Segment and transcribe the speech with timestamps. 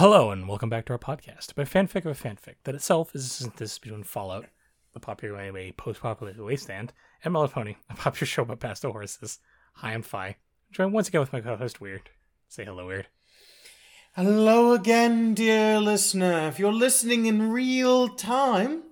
[0.00, 3.26] Hello and welcome back to our podcast about fanfic of a fanfic that itself is
[3.26, 4.46] a synthesis between Fallout,
[4.94, 9.40] the popular anime post-populated wasteland, and Melatonin, a popular show about pastel horses.
[9.74, 10.36] Hi, I'm Fi.
[10.72, 12.08] Joined once again with my co-host Weird.
[12.48, 13.08] Say hello, Weird.
[14.16, 16.48] Hello again, dear listener.
[16.48, 18.84] If you're listening in real time,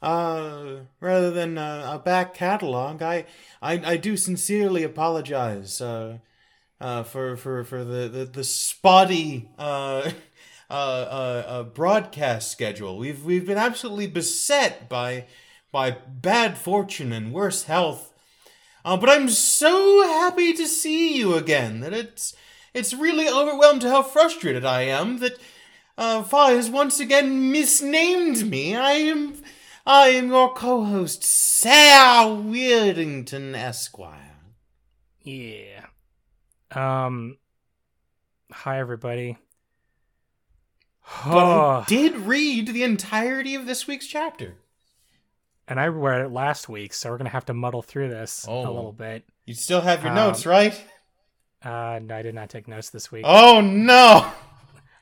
[0.00, 3.26] uh, rather than uh, a back catalog, I,
[3.60, 6.18] I, I do sincerely apologize, uh,
[6.80, 9.48] uh, for, for, for the, the, the spotty,
[10.70, 12.96] uh, broadcast schedule.
[12.98, 15.26] We've, we've been absolutely beset by,
[15.70, 18.12] by bad fortune and worse health.
[18.84, 22.34] Uh, but I'm so happy to see you again that it's,
[22.74, 25.38] it's really overwhelmed to how frustrated I am that
[25.96, 28.74] uh, Fi has once again misnamed me.
[28.76, 29.36] I am,
[29.86, 34.36] I am your co-host, Sal Weirdington Esquire.
[35.22, 35.86] Yeah.
[36.70, 37.38] Um.
[38.52, 39.38] Hi, everybody.
[41.24, 44.56] But I did read the entirety of this week's chapter.
[45.66, 48.50] and I read it last week, so we're gonna have to muddle through this a
[48.50, 48.62] Oh.
[48.62, 49.24] little bit.
[49.46, 50.74] You still have your Um, notes, right?
[51.62, 53.24] Uh, no, I did not take notes this week.
[53.26, 54.30] Oh no!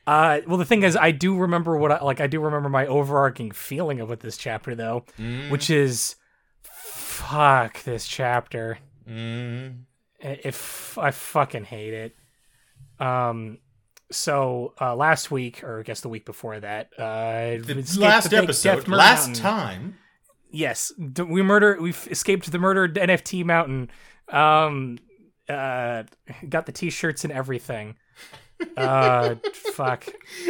[0.07, 2.19] Uh, well, the thing is, I do remember what I like.
[2.21, 6.15] I do remember my overarching feeling of with this chapter, though, Mm, which is,
[6.61, 8.79] fuck this chapter.
[9.09, 9.83] mm.
[10.19, 12.15] If I fucking hate it.
[12.99, 13.57] Um,
[14.13, 18.43] so uh, last week, or I guess the week before that, uh, The last big
[18.43, 19.43] episode, last Mountain.
[19.43, 19.97] time.
[20.51, 21.77] Yes, we murder.
[21.81, 23.89] We've escaped the murdered NFT mountain.
[24.29, 24.99] Um,
[25.49, 26.03] uh,
[26.47, 27.95] got the t-shirts and everything.
[28.77, 29.35] Uh,
[29.73, 30.05] fuck.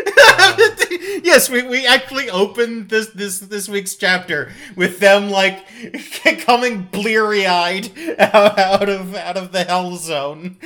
[1.24, 5.66] yes, we, we actually opened this this this week's chapter with them like
[6.46, 10.58] coming bleary eyed out, out of out of the hell zone.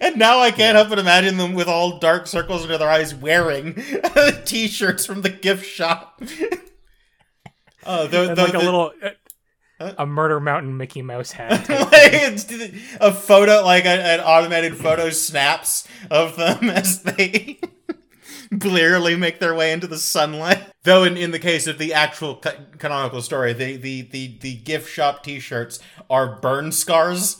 [0.00, 3.14] And now I can't help but imagine them with all dark circles under their eyes
[3.14, 3.74] wearing
[4.44, 6.22] t-shirts from the gift shop.
[7.88, 8.92] Oh, the, the, like a little.
[9.00, 9.10] Uh,
[9.78, 9.92] Huh?
[9.98, 11.68] a murder mountain Mickey Mouse hat.
[11.68, 12.50] like it's
[12.98, 17.60] a photo, like a, an automated photo snaps of them as they
[18.50, 20.62] blearily make their way into the sunlight.
[20.84, 24.54] Though, in, in the case of the actual ca- canonical story, the, the, the, the
[24.56, 25.78] gift shop T-shirts
[26.08, 27.38] are burn scars.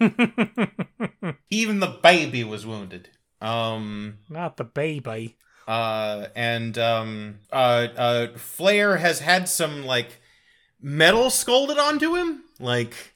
[1.50, 3.10] Even the baby was wounded.
[3.40, 4.18] Um.
[4.28, 5.36] Not the baby.
[5.68, 10.20] Uh, and um, uh, uh, Flair has had some like
[10.80, 12.42] metal scalded onto him.
[12.58, 13.14] Like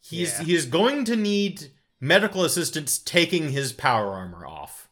[0.00, 0.44] he's Yeah.
[0.44, 1.68] he is going to need
[2.00, 4.88] medical assistance taking his power armor off.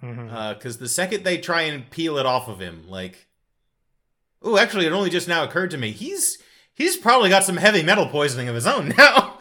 [0.00, 3.26] Because the second they try and peel it off of him, like,
[4.42, 6.38] oh, actually, it only just now occurred to me he's
[6.74, 9.35] he's probably got some heavy metal poisoning of his own now.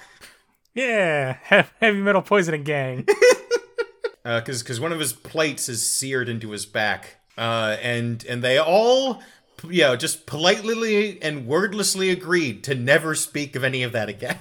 [0.76, 3.08] Yeah, heavy metal poisoning gang.
[4.24, 8.58] because because one of his plates is seared into his back, uh, and and they
[8.58, 9.22] all,
[9.64, 14.38] you know, just politely and wordlessly agreed to never speak of any of that again.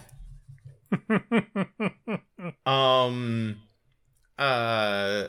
[2.66, 3.56] um,
[4.38, 5.28] uh.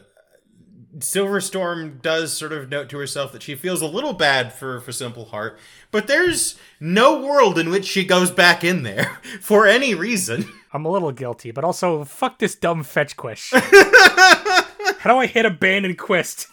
[0.97, 4.93] Silverstorm does sort of note to herself that she feels a little bad for for
[4.93, 5.59] Simple Heart,
[5.91, 10.45] but there's no world in which she goes back in there for any reason.
[10.75, 13.53] I'm a little guilty, but also fuck this dumb fetch quest.
[13.55, 16.47] How do I hit abandoned quest?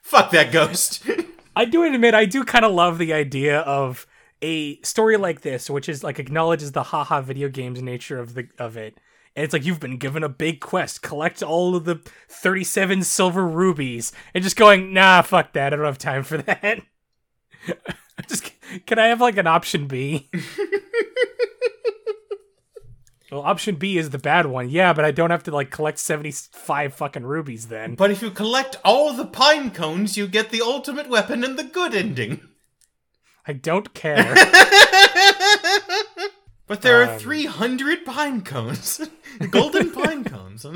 [0.00, 1.06] Fuck that ghost.
[1.54, 4.06] I do admit I do kind of love the idea of
[4.40, 8.48] a story like this, which is like acknowledges the haha video games nature of the
[8.58, 8.98] of it.
[9.36, 13.46] And it's like you've been given a big quest, collect all of the 37 silver
[13.46, 16.80] rubies, and just going, nah, fuck that, I don't have time for that.
[18.28, 18.50] just
[18.86, 20.28] can I have like an option B?
[23.30, 25.98] well, option B is the bad one, yeah, but I don't have to like collect
[25.98, 27.94] 75 fucking rubies then.
[27.94, 31.64] But if you collect all the pine cones, you get the ultimate weapon and the
[31.64, 32.40] good ending.
[33.46, 34.34] I don't care.
[36.66, 37.18] but there are Um.
[37.18, 39.00] 300 pine cones.
[39.50, 40.66] Golden pine cones.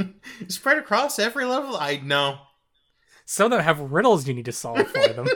[0.48, 1.76] Spread across every level.
[1.76, 2.38] I know.
[3.26, 5.26] Some of them have riddles you need to solve for them.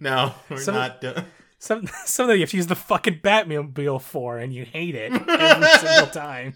[0.00, 1.24] No, we're Some- not doing
[1.62, 5.12] Some some of you have to use the fucking Batmobile for, and you hate it
[5.12, 6.54] every single time.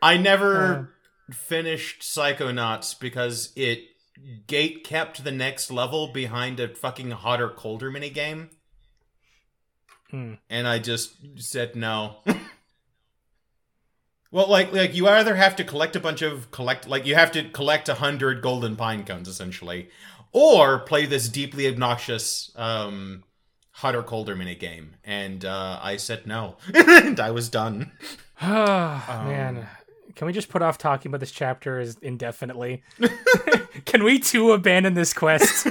[0.00, 0.94] I never
[1.30, 3.80] finished Psychonauts because it
[4.46, 8.48] gate kept the next level behind a fucking hotter colder minigame.
[10.10, 10.34] Hmm.
[10.48, 12.16] and I just said no.
[14.32, 17.32] well, like like you either have to collect a bunch of collect like you have
[17.32, 19.90] to collect a hundred golden pine cones essentially,
[20.32, 23.24] or play this deeply obnoxious um
[23.80, 27.90] hotter colder minute game, and uh, I said no, and I was done.
[28.42, 29.66] Oh, man,
[30.14, 32.82] Can we just put off talking about this chapter as indefinitely?
[33.86, 35.66] Can we too abandon this quest?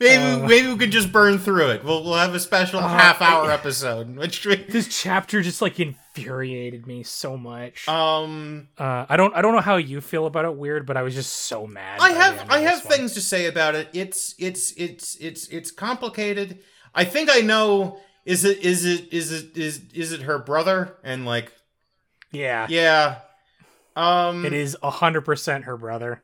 [0.00, 0.38] maybe Uh.
[0.46, 1.84] maybe we could just burn through it.
[1.84, 4.16] We'll we'll have a special half hour episode.
[4.16, 5.78] Which we, this chapter just like
[6.16, 7.88] infuriated me so much.
[7.88, 11.02] um Uh, I don't I don't know how you feel about it, weird, but I
[11.02, 12.00] was just so mad.
[12.00, 12.92] I have I have one.
[12.94, 13.88] things to say about it.
[13.92, 16.60] It's it's it's it's it's complicated.
[16.94, 20.96] I think I know is it is it is it is is it her brother
[21.02, 21.52] and like
[22.30, 23.18] Yeah, yeah.
[23.96, 26.22] Um it is hundred percent her brother.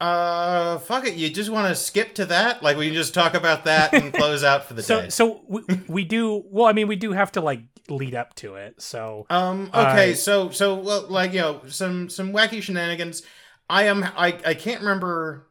[0.00, 2.62] Uh fuck it, you just want to skip to that?
[2.62, 5.08] Like we can just talk about that and close out for the So day.
[5.08, 6.66] so we, we do well.
[6.66, 8.80] I mean, we do have to like lead up to it.
[8.80, 9.70] So Um.
[9.74, 10.14] Okay.
[10.14, 13.22] Uh, so so well, like you know, some some wacky shenanigans.
[13.68, 14.02] I am.
[14.04, 15.46] I I can't remember.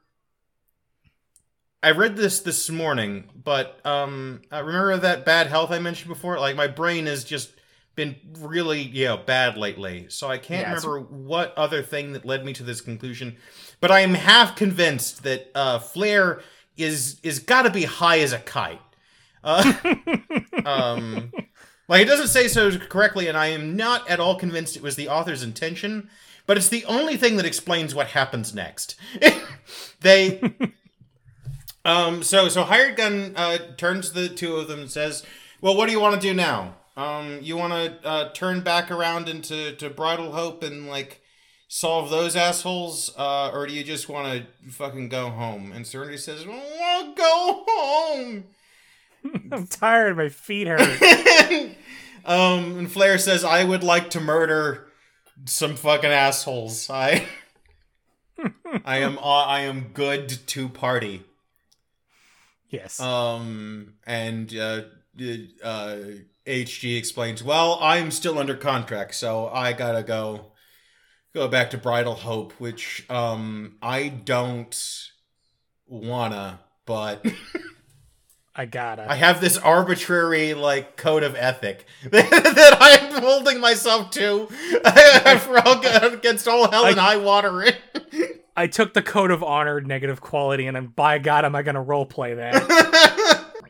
[1.83, 6.39] I read this this morning, but um, I remember that bad health I mentioned before.
[6.39, 7.51] Like my brain has just
[7.95, 12.25] been really you know bad lately, so I can't Yeah, remember what other thing that
[12.25, 13.37] led me to this conclusion.
[13.79, 16.41] But I am half convinced that uh, Flair
[16.77, 18.81] is is got to be high as a kite.
[19.43, 19.73] Uh,
[20.65, 21.31] um,
[21.87, 24.95] like it doesn't say so correctly, and I am not at all convinced it was
[24.95, 26.09] the author's intention.
[26.47, 28.95] But it's the only thing that explains what happens next.
[29.99, 30.41] they,
[31.85, 35.23] um, so so hired gun uh, turns the two of them and says,
[35.61, 36.75] "Well, what do you want to do now?
[36.95, 41.21] Um, you want to uh, turn back around into to Bridal Hope and like."
[41.69, 45.71] Solve those assholes, uh, or do you just want to fucking go home?
[45.73, 48.45] And Serenity says, "I want to go home."
[49.51, 50.15] I'm tired.
[50.15, 50.79] My feet hurt.
[52.25, 54.87] um, and Flair says, "I would like to murder
[55.45, 56.89] some fucking assholes.
[56.89, 57.25] I,
[58.85, 61.23] I am, I am good to party."
[62.69, 62.99] yes.
[62.99, 64.81] Um, and uh,
[65.63, 65.97] uh,
[66.45, 70.51] HG explains, "Well, I'm still under contract, so I gotta go,
[71.33, 75.09] go back to Bridal Hope, which um, I don't
[75.87, 77.25] wanna, but."
[78.59, 79.05] I gotta.
[79.07, 84.49] I have this arbitrary like code of ethic that I'm holding myself to
[85.63, 87.67] all, against all hell and high water.
[88.55, 91.83] I took the code of honor negative quality, and I'm, by God, am I gonna
[91.83, 92.55] role play that?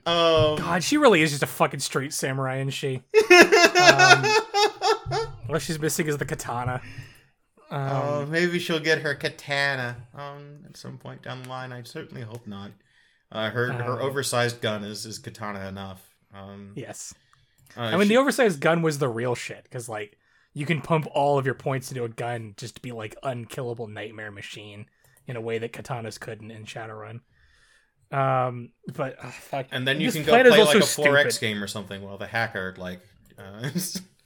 [0.06, 3.04] um, God, she really is just a fucking straight samurai, isn't she?
[3.30, 4.26] Um,
[5.50, 6.82] all she's missing is the katana.
[7.70, 11.72] Um, uh, maybe she'll get her katana um, at some point down the line.
[11.74, 12.72] I certainly hope not.
[13.32, 16.16] Uh, her her Um, oversized gun is, is katana enough.
[16.34, 17.14] Um, yes.
[17.76, 20.18] uh, I mean, she- the oversized gun was the real shit because, like,
[20.54, 23.88] you can pump all of your points into a gun just to be like unkillable
[23.88, 24.86] nightmare machine
[25.28, 27.20] in a way that katanas couldn't in Shadowrun.
[28.12, 29.68] Um, but uh, fuck.
[29.72, 30.84] and then you this can go play like a 4X
[31.34, 31.38] stupid.
[31.42, 33.02] game or something while the hacker like.
[33.38, 33.70] Uh,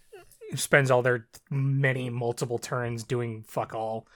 [0.55, 4.07] Spends all their many multiple turns doing fuck all.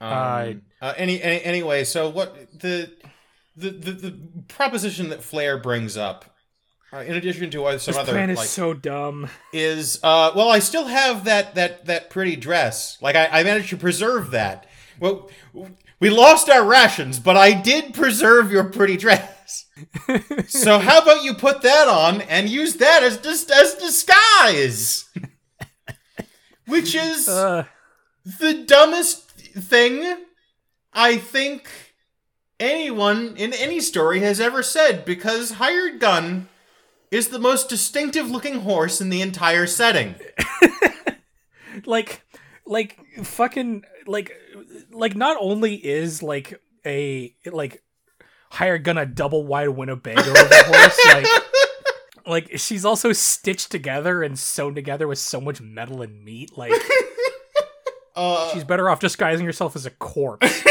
[0.00, 2.90] Um, uh, any, any anyway, so what the
[3.56, 6.24] the the, the proposition that Flair brings up,
[6.92, 9.28] uh, in addition to some This other plan is like, so dumb.
[9.52, 12.96] is uh well, I still have that that that pretty dress.
[13.02, 14.66] Like I, I managed to preserve that.
[14.98, 15.30] Well,
[15.98, 19.66] we lost our rations, but I did preserve your pretty dress.
[20.48, 25.10] so how about you put that on and use that as just as disguise?
[26.70, 27.64] Which is Uh,
[28.24, 30.16] the dumbest thing
[30.92, 31.68] I think
[32.58, 36.48] anyone in any story has ever said because Hired Gun
[37.10, 40.14] is the most distinctive looking horse in the entire setting.
[41.86, 42.22] like,
[42.66, 44.32] like fucking like,
[44.90, 47.82] like not only is like a like
[48.50, 51.26] hired gun a double wide Winnebago of a horse, like.
[52.30, 56.56] Like she's also stitched together and sewn together with so much metal and meat.
[56.56, 56.72] Like
[58.16, 60.46] Uh, she's better off disguising herself as a corpse.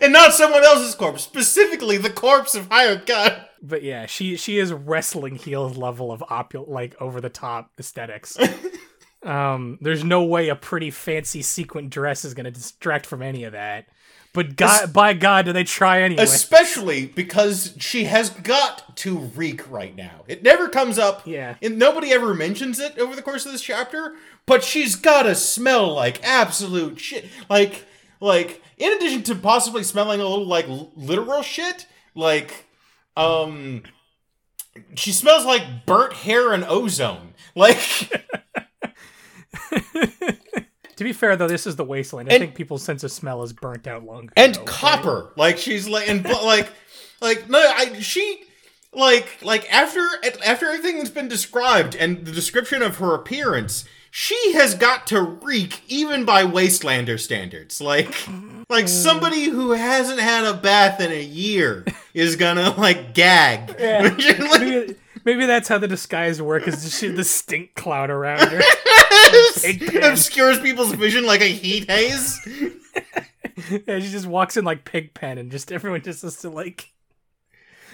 [0.00, 3.32] and not someone else's corpse, specifically the corpse of Hired Gun.
[3.62, 8.38] But yeah, she she is wrestling heels level of opul like over the top aesthetics.
[9.22, 13.52] um, there's no way a pretty fancy sequin dress is gonna distract from any of
[13.52, 13.88] that.
[14.32, 16.22] But God, by God, do they try anyway?
[16.22, 20.22] Especially because she has got to reek right now.
[20.28, 21.26] It never comes up.
[21.26, 21.56] Yeah.
[21.60, 24.14] And nobody ever mentions it over the course of this chapter,
[24.46, 27.26] but she's gotta smell like absolute shit.
[27.48, 27.86] Like,
[28.20, 32.66] like, in addition to possibly smelling a little like literal shit, like,
[33.16, 33.82] um,
[34.94, 37.34] she smells like burnt hair and ozone.
[37.56, 37.78] Like,
[41.00, 42.28] to be fair, though, this is the wasteland.
[42.28, 44.68] I And- think people's sense of smell is burnt out long and ago, right?
[44.68, 45.32] copper.
[45.34, 46.68] Like she's like and like
[47.22, 48.42] like no, I she
[48.92, 50.06] like like after
[50.44, 55.22] after everything that's been described and the description of her appearance, she has got to
[55.22, 57.80] reek even by Wastelander standards.
[57.80, 58.28] Like,
[58.68, 58.88] like mm.
[58.88, 63.74] somebody who hasn't had a bath in a year is gonna like gag.
[63.78, 64.14] Yeah.
[64.50, 64.98] Like,
[65.34, 68.60] maybe, that's how the disguise work is shoot the stink cloud around her.
[70.02, 72.38] Obscures people's vision like a heat haze.
[73.86, 76.92] yeah, she just walks in like pig pen and just everyone just has to like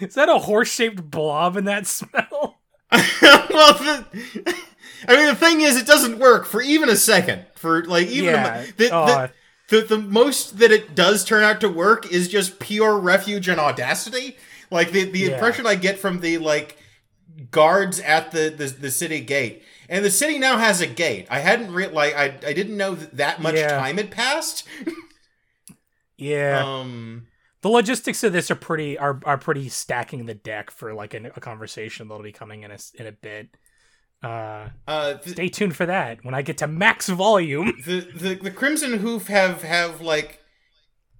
[0.01, 2.59] Is that a horse shaped blob in that smell?
[2.93, 4.05] well, the,
[5.09, 7.45] I mean, the thing is, it doesn't work for even a second.
[7.57, 9.07] For like even a the, Aw.
[9.07, 13.49] the, the the most that it does turn out to work is just pure refuge
[13.49, 14.37] and audacity.
[14.71, 15.29] Like the the Yeah.
[15.33, 16.79] impression I get from the like
[17.51, 21.27] guards at the, the the city gate, and the city now has a gate.
[21.31, 23.79] I hadn't re- like I I didn't know that, much Yeah.
[23.79, 24.67] time had passed.
[26.19, 26.63] Yeah.
[26.65, 27.27] Um.
[27.61, 31.27] the logistics of this are pretty are are pretty stacking the deck for like an,
[31.37, 33.49] a conversation that'll be coming in a in a bit.
[34.23, 35.15] Uh Uh.
[35.15, 37.75] th- stay tuned for that when I get to max volume.
[37.85, 40.41] the, the the Crimson Hoof have have like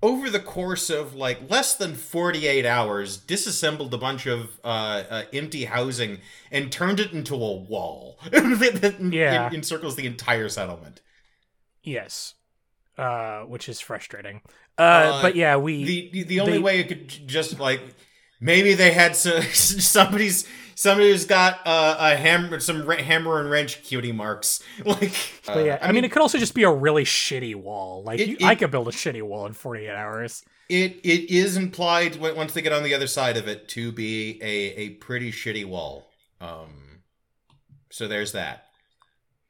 [0.03, 5.23] over the course of like less than 48 hours disassembled a bunch of uh, uh
[5.33, 6.19] empty housing
[6.51, 9.47] and turned it into a wall that, Yeah.
[9.47, 11.01] en- encircles the entire settlement
[11.83, 12.35] Yes.
[12.99, 14.43] Uh which is frustrating.
[14.79, 17.81] Uh, Uh, but yeah, we the the, the only They- way it could just like
[18.41, 20.47] maybe they had so, somebody's
[20.77, 25.13] somebody who's got uh, a hammer some ra- hammer and wrench cutie marks like
[25.45, 28.05] But uh, yeah, I, mean, it could also just be a really shitty wall.
[28.05, 30.45] Like It- you, it- I could build a shitty wall in 48 hours.
[30.69, 34.39] It it is implied once they get on the other side of it to be
[34.43, 36.07] a a pretty shitty wall.
[36.41, 37.01] Um,
[37.91, 38.65] so there's that.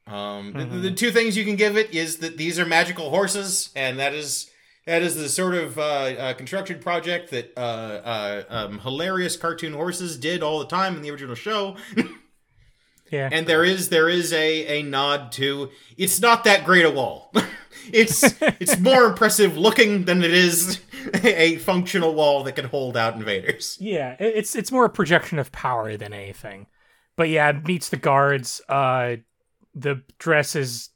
[0.05, 0.81] Um, the- Mhm.
[0.83, 4.13] the, two things you can give it is that these are magical horses, and that
[4.13, 4.49] is
[4.87, 9.73] that is the sort of uh, uh, construction project that uh, uh, um, hilarious cartoon
[9.73, 11.75] horses did all the time in the original show.
[13.09, 13.29] Yeah.
[13.31, 17.31] and there is there is a a nod to it's not that great a wall.
[17.93, 18.21] it's
[18.59, 20.81] it's more impressive looking than it is
[21.23, 23.77] a functional wall that can hold out invaders.
[23.79, 26.67] yeah, it's it's more a projection of power than anything.
[27.15, 28.59] But yeah, it meets the guards.
[28.67, 29.15] Uh
[29.73, 30.89] the dress is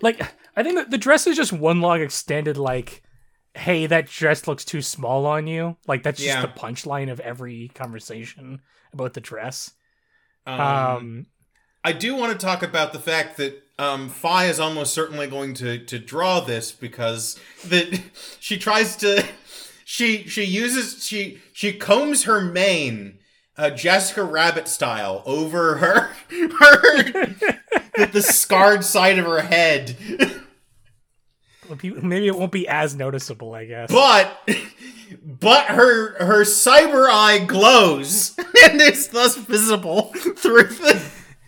[0.00, 0.22] like
[0.56, 3.02] I think that the dress is just one long extended like
[3.54, 5.76] hey, that dress looks too small on you.
[5.86, 6.42] Like that's just Yeah.
[6.42, 8.60] the punchline of every conversation
[8.92, 9.72] about the dress.
[10.46, 11.26] Um, Um,
[11.84, 15.54] I do want to talk about the fact that um, Fi is almost certainly going
[15.54, 18.00] to to draw this because that
[18.40, 19.24] she tries to
[19.84, 23.18] she she uses she she combs her mane
[23.56, 27.02] uh, Jessica Rabbit style over her her
[27.96, 29.96] the, the scarred side of her head.
[31.82, 33.90] Maybe it won't be as noticeable, I guess.
[33.90, 34.48] but
[35.22, 41.02] but her her cyber eye glows and it's thus visible through the,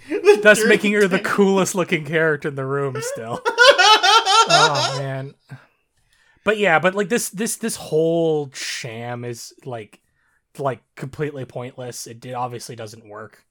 [0.08, 3.40] the Thus making her the coolest looking character in the room still.
[3.46, 5.34] oh man.
[6.44, 10.00] But yeah, but like this this this whole sham is like
[10.58, 12.06] like completely pointless.
[12.06, 13.44] It, it obviously doesn't work.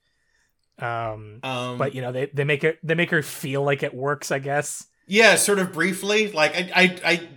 [0.80, 3.94] Um um but you know, they, they make it they make her feel like it
[3.94, 4.88] works, I guess.
[5.08, 7.28] Yeah sort of briefly like I, I i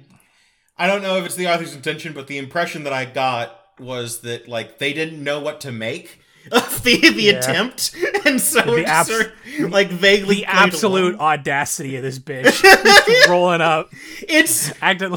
[0.79, 4.21] i don't know if it's the author's intention but the impression that i got was
[4.23, 6.21] that like they didn't know what to make
[6.53, 7.33] of the the Yeah.
[7.39, 7.95] attempt
[8.25, 11.21] and so The abs- sort of, like vaguely The absolute along.
[11.39, 13.29] audacity of this bitch.
[13.29, 13.91] Rolling up,
[14.23, 15.11] it's acting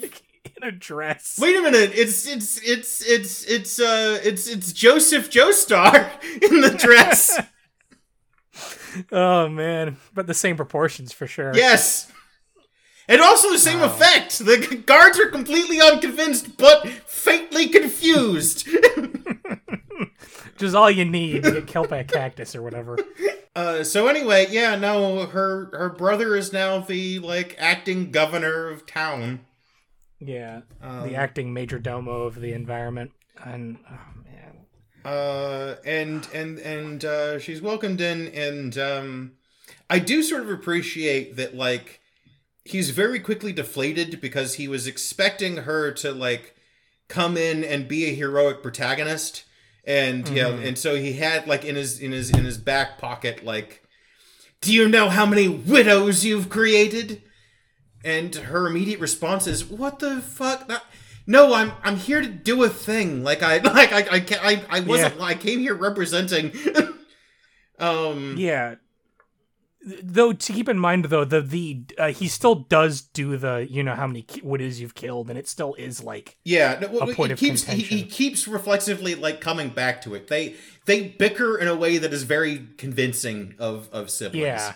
[0.00, 0.22] like
[0.56, 1.38] in a dress.
[1.40, 1.92] Wait a minute!
[1.94, 6.10] It's it's it's it's it's uh it's it's Joseph Joestar
[6.42, 7.40] in the dress.
[9.10, 11.52] Oh man, but the same proportions for sure.
[11.54, 12.10] yes,
[13.08, 14.38] and also the same effect.
[14.38, 18.66] The guards are completely unconvinced, but faintly confused.
[18.96, 22.98] Which is all you need to get killed by a cactus or whatever.
[23.56, 28.86] uh, so anyway, yeah, no, her her brother is now the like acting governor of
[28.86, 29.40] town.
[30.20, 33.10] Yeah, Um, the acting major domo of the environment,
[33.42, 34.21] and oh
[35.04, 39.32] uh and and and uh she's welcomed in and um
[39.90, 42.00] i do sort of appreciate that like
[42.64, 46.54] he's very quickly deflated because he was expecting her to like
[47.08, 49.44] come in and be a heroic protagonist.
[49.84, 50.66] And yeah Mhm.
[50.68, 53.82] and so he had like in his in his in his back pocket like
[54.60, 57.20] do you know how many widows you've created?
[58.04, 60.68] And her immediate response is what the fuck?
[60.68, 60.84] That-
[61.26, 64.62] no i'm i'm here to do a thing like i like i i ca- i,
[64.68, 66.52] I wasn't i came here representing
[67.78, 68.76] um yeah.
[69.84, 73.82] Though to keep in mind though, the the uh, he still does do the you
[73.82, 77.10] know how many ki- what you've killed, and it still is like Yeah, no, well,
[77.10, 80.28] a point he of keeps he, he keeps reflexively like coming back to it.
[80.28, 80.54] They
[80.86, 84.44] they bicker in a way that is very convincing of of siblings.
[84.44, 84.74] Yeah.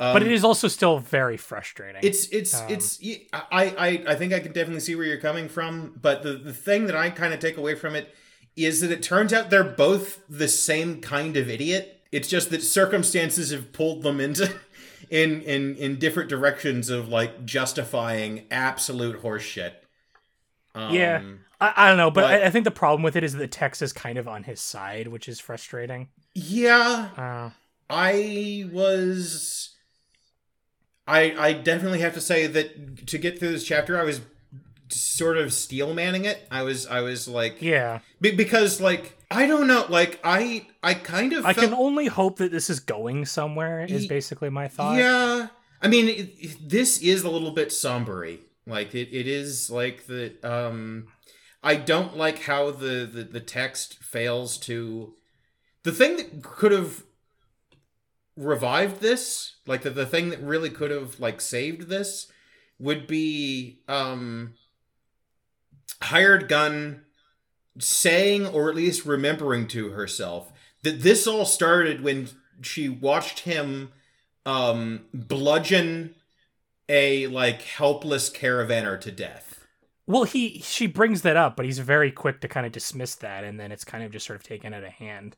[0.00, 2.00] Um, but it is also still very frustrating.
[2.04, 3.00] It's it's Um, it's
[3.32, 6.96] I think I can definitely see where you're coming from, but the the thing that
[6.96, 8.14] I kind of take away from it
[8.56, 12.00] is that it turns out they're both the same kind of idiot.
[12.12, 14.52] It's just that circumstances have pulled them into
[15.10, 19.72] in in in different directions of like justifying absolute horseshit.
[20.74, 21.22] Um, Yeah.
[21.60, 23.38] I, I don't know, but, but- I, I think the problem with it is that
[23.40, 26.08] the text is kind of on his side, which is frustrating.
[26.34, 27.50] Yeah, Uh,
[27.90, 29.70] I was
[31.08, 34.20] I I definitely have to say that to get through this chapter I was
[34.90, 36.46] sort of steel manning it.
[36.50, 40.94] I was I was like yeah, be- because like I don't know like I I
[40.94, 43.84] kind of I felt, can only hope that this is going somewhere.
[43.84, 44.98] Is Ye- basically my thought.
[44.98, 45.48] Yeah.
[45.82, 48.38] I mean it, it- this is a little bit sombery.
[48.66, 51.08] Like it, it is like the um
[51.62, 55.14] I don't like how the, the the text fails to
[55.82, 57.02] the thing that could have
[58.36, 62.30] revived this, like the, the thing that really could have like saved this
[62.78, 64.54] would be um
[66.02, 67.02] hired gun
[67.78, 72.28] saying or at least remembering to herself that this all started when
[72.62, 73.92] she watched him
[74.46, 76.14] um bludgeon
[76.88, 79.66] a like helpless caravaner to death.
[80.06, 83.44] Well, he she brings that up, but he's very quick to kind of dismiss that,
[83.44, 85.36] and then it's kind of just sort of taken out of hand.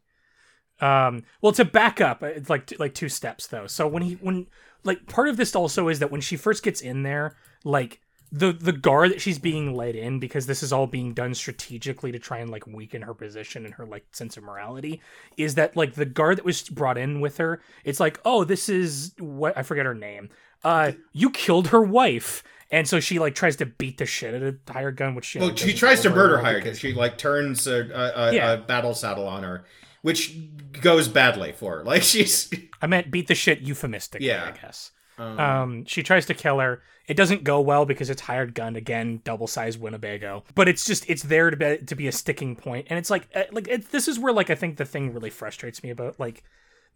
[0.81, 3.67] Um, well, to back up, it's like like two steps though.
[3.67, 4.47] So when he when
[4.85, 8.01] like part of this also is that when she first gets in there, like
[8.33, 12.13] the the guard that she's being led in because this is all being done strategically
[12.13, 15.01] to try and like weaken her position and her like sense of morality
[15.37, 18.69] is that like the guard that was brought in with her it's like oh this
[18.69, 20.29] is what i forget her name
[20.63, 24.43] uh you killed her wife and so she like tries to beat the shit out
[24.45, 26.63] of hired gun which know, Well, she tries to murder hired gun.
[26.63, 28.53] because- She like turns a, a, a, Yeah.
[28.53, 29.65] a battle saddle on her,
[30.03, 30.37] which
[30.81, 31.85] goes badly for her.
[31.91, 32.51] Like she's
[32.83, 34.53] i meant beat the shit euphemistically Yeah.
[34.55, 36.83] i guess um, Um, she tries to kill her.
[37.07, 40.45] It doesn't go well because it's hired gun again, double sized Winnebago.
[40.55, 43.29] But it's just it's there to be to be a sticking point, and it's like
[43.35, 46.19] uh, like it, this is where like I think the thing really frustrates me about
[46.19, 46.43] like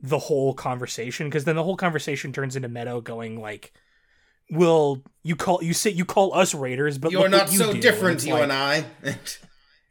[0.00, 3.72] the whole conversation because then the whole conversation turns into Meadow going like,
[4.50, 7.80] "Will you call you say you call us raiders, but you're not you so do."
[7.80, 8.84] different, you like- and I.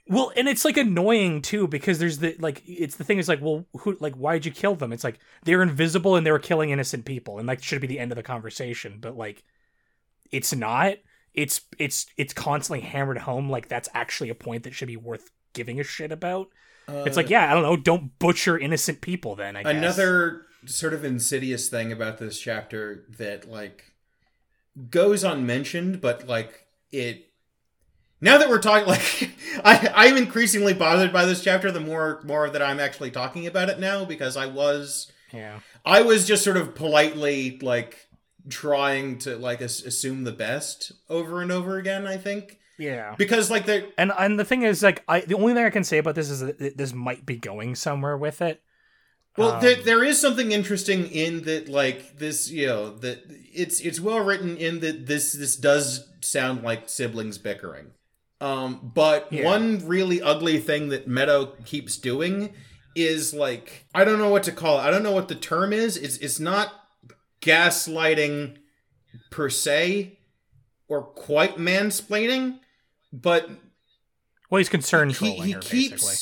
[0.07, 3.41] Well, and it's like annoying too because there's the like it's the thing is like
[3.41, 4.91] well who like why'd you kill them?
[4.91, 7.99] It's like they're invisible and they were killing innocent people and like should be the
[7.99, 9.43] end of the conversation, but like
[10.31, 10.95] it's not.
[11.33, 15.31] It's it's it's constantly hammered home like that's actually a point that should be worth
[15.53, 16.49] giving a shit about.
[16.87, 19.55] it's like uh, yeah, I don't know, don't butcher innocent people then.
[19.55, 19.71] I guess.
[19.71, 23.93] another sort of insidious thing about this chapter that like
[24.89, 27.29] goes unmentioned, but like it.
[28.23, 29.31] Now that we're talking, like
[29.65, 31.71] I, I'm increasingly bothered by this chapter.
[31.71, 35.59] The more more that I'm actually talking about it now, because I was yeah.
[35.85, 38.07] I was just sort of politely like
[38.49, 42.07] trying to like as- assume the best over and over again.
[42.07, 43.15] I think Yeah.
[43.17, 45.83] because like the And and the thing is like I the only thing I can
[45.83, 48.61] say about this is that this might be going somewhere with it.
[49.35, 53.79] Well, Um, there, there is something interesting in that, like this, you know, that it's
[53.81, 57.87] it's well written in that this this does sound like siblings bickering.
[58.43, 59.45] Um, but Yeah.
[59.45, 62.53] one really ugly thing that Meadow keeps doing
[62.93, 64.81] is like I don't know what to call it.
[64.81, 65.95] I don't know what the term is.
[65.95, 66.73] It's it's not
[67.41, 68.57] gaslighting
[69.31, 70.19] per se,
[70.87, 72.59] or quite mansplaining,
[73.13, 73.49] but
[74.49, 76.15] Well, he's concerned he, he her keeps basically.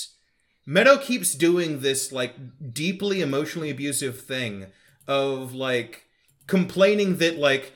[0.67, 2.35] Meadow keeps doing this like
[2.71, 4.67] deeply emotionally abusive thing
[5.07, 6.03] of like
[6.45, 7.73] complaining that like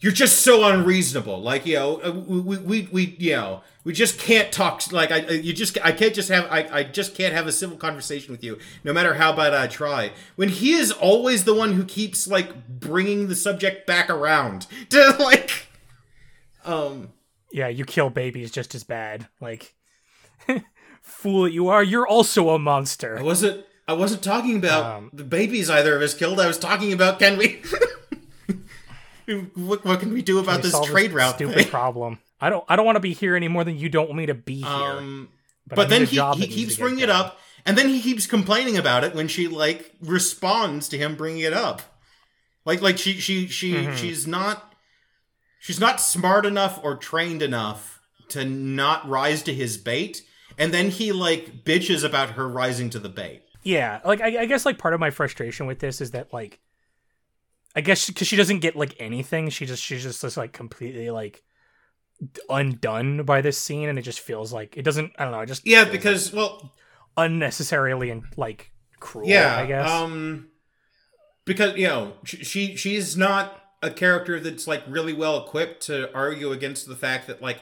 [0.00, 3.92] you're just so unreasonable like you know uh, we we, we, we you know we
[3.92, 7.34] just can't talk like I you just I can't just have I, I just can't
[7.34, 10.90] have a civil conversation with you no matter how bad I try when he is
[10.92, 15.68] always the one who keeps like bringing the subject back around to like
[16.64, 17.12] um
[17.52, 19.26] Yeah, you kill babies just as bad.
[19.40, 19.74] Like,
[21.02, 23.18] fool that you are, you're also a monster.
[23.18, 23.64] I wasn't.
[23.88, 26.38] I wasn't talking about Um, the babies either of us killed.
[26.38, 27.60] I was talking about can we?
[29.38, 31.68] what, what can we do about this trade route stupid thing?
[31.70, 32.18] problem.
[32.40, 32.64] I don't.
[32.68, 34.56] I don't want to be here any more than you don't want me to be
[34.56, 34.66] here.
[34.66, 35.28] Um,
[35.66, 39.04] but but, then he, he keeps bringing it up, and then he keeps complaining about
[39.04, 41.82] it when she like responds to him bringing it up.
[42.64, 43.96] Like like she she she Mhm.
[43.96, 44.74] she's not
[45.60, 50.22] she's not smart enough or trained enough to not rise to his bait,
[50.58, 53.42] and then he like bitches about her rising to the bait.
[53.62, 56.58] Yeah, like I, I guess like part of my frustration with this is that like,
[57.76, 61.10] I guess because she doesn't get like anything, she just she's just just like completely
[61.10, 61.42] like
[62.48, 65.12] undone by this scene, and it just feels like it doesn't.
[65.18, 65.40] I don't know.
[65.40, 66.72] It just Yeah, because well,
[67.16, 69.28] unnecessarily and like cruel.
[69.28, 69.90] yeah, I guess.
[69.90, 70.48] Um,
[71.44, 76.52] because you know she she's not a character that's like really well equipped to argue
[76.52, 77.60] against the fact that like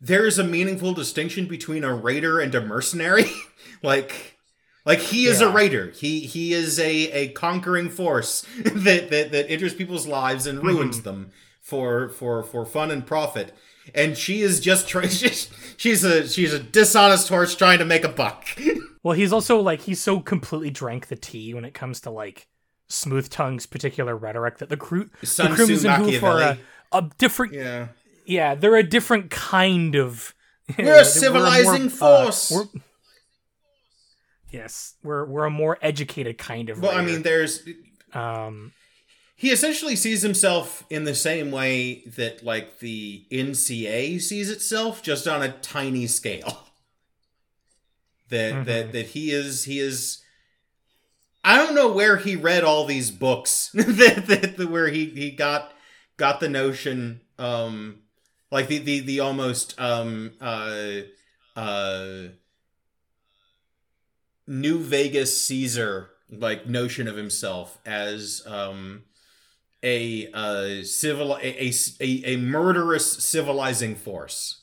[0.00, 3.30] there is a meaningful distinction between a raider and a mercenary.
[3.82, 4.37] like
[4.88, 5.48] like he is yeah.
[5.48, 5.90] a raider.
[5.90, 10.96] He he is a a conquering force that that that enters people's lives and ruins
[10.96, 11.04] mm-hmm.
[11.04, 13.54] them for for for fun and profit.
[13.94, 15.08] And she is just trying.
[15.10, 18.46] She's, she's a she's a dishonest horse trying to make a buck.
[19.02, 22.48] well, he's also like he's so completely drank the tea when it comes to like
[22.88, 26.58] smooth tongue's particular rhetoric that the crew the Crimson Hoof are a,
[26.92, 27.88] a different yeah
[28.24, 30.34] yeah they're a different kind of
[30.78, 32.52] we're a civilizing more, uh, force.
[32.52, 32.80] Uh, we're,
[34.50, 36.80] Yes, we're we're a more educated kind of.
[36.80, 37.02] Well, writer.
[37.02, 37.62] I mean, there's
[38.14, 38.72] um,
[39.36, 45.28] he essentially sees himself in the same way that like the NCR sees itself, just
[45.28, 46.64] on a tiny scale.
[48.30, 48.64] That mm-hmm.
[48.64, 50.22] that that he is he is.
[51.42, 55.30] I don't know where he read all these books that, that, that where he he
[55.30, 55.72] got
[56.18, 58.00] got the notion um
[58.50, 61.00] like the the the almost um uh
[61.56, 62.24] uh
[64.48, 69.04] New Vegas Caesar like notion of himself as um
[69.82, 74.62] a uh civil a a, a murderous civilizing force.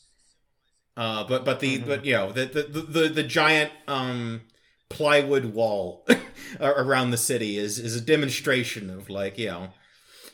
[0.97, 1.87] Uh but but the mm-hmm.
[1.87, 4.41] but you know the, the the the giant um
[4.89, 6.05] plywood wall
[6.59, 9.69] around the city is is a demonstration of like you know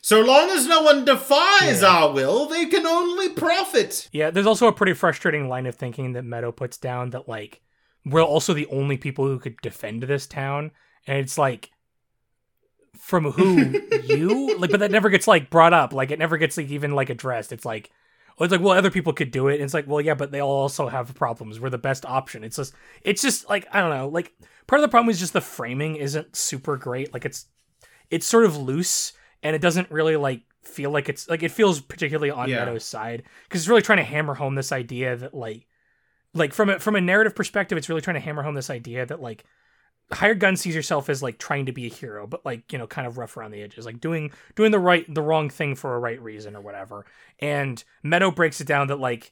[0.02, 1.88] so long as no one defies yeah.
[1.88, 4.10] our will, they can only profit.
[4.12, 7.62] Yeah, there's also a pretty frustrating line of thinking that Meadow puts down that like
[8.06, 10.72] we're also the only people who could defend this town.
[11.08, 11.72] And it's like
[12.98, 13.80] from who?
[14.02, 14.58] You?
[14.58, 15.94] Like but that never gets like brought up.
[15.94, 17.52] Like it never gets like even like addressed.
[17.52, 17.92] It's like
[18.38, 19.56] well, it's like well other people could do it.
[19.56, 21.60] And it's like well yeah but they all also have problems.
[21.60, 22.44] We're the best option.
[22.44, 24.08] It's just it's just like i don't know.
[24.08, 24.34] Like
[24.68, 27.14] part of the problem is just the framing isn't super great.
[27.14, 27.46] Like it's
[28.10, 31.80] it's sort of loose and it doesn't really like feel like it's like it feels
[31.80, 32.58] particularly on yeah.
[32.58, 33.24] meadow's side.
[33.44, 35.68] Because it's really trying to hammer home this idea that like
[36.34, 39.06] like from a from a narrative perspective, it's really trying to hammer home this idea
[39.06, 39.44] that like
[40.12, 42.88] hired gun sees yourself as like trying to be a hero, but like you know,
[42.88, 45.96] kind of rough around the edges, like doing doing the right the wrong thing for
[45.96, 47.06] a right reason or whatever.
[47.39, 49.32] And Meadow breaks it down that like,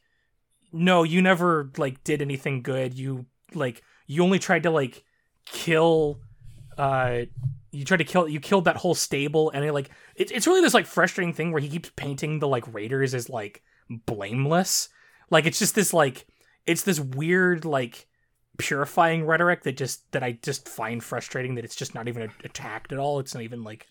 [0.72, 2.94] no, you never like did anything good.
[2.98, 5.04] You like you only tried to like
[5.46, 6.20] kill
[6.78, 7.22] uh
[7.72, 10.62] you tried to kill you killed that whole stable and it like it, it's really
[10.62, 14.90] this like frustrating thing where he keeps painting the like raiders as like blameless
[15.30, 16.28] like it's just this like
[16.70, 18.06] it's this weird like
[18.60, 22.92] purifying rhetoric that just that I just find frustrating that it's just not even attacked
[22.92, 23.20] at all.
[23.20, 23.88] It's not even like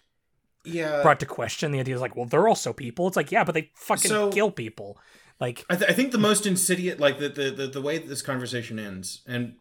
[0.65, 1.73] yeah brought to question.
[1.73, 3.09] The idea is like, well, they're also people.
[3.09, 4.97] It's like, yeah, but they fucking so, kill people.
[5.41, 8.23] Like, I, th- I, think the most insidious, like the, the the the way this
[8.23, 9.57] conversation ends, and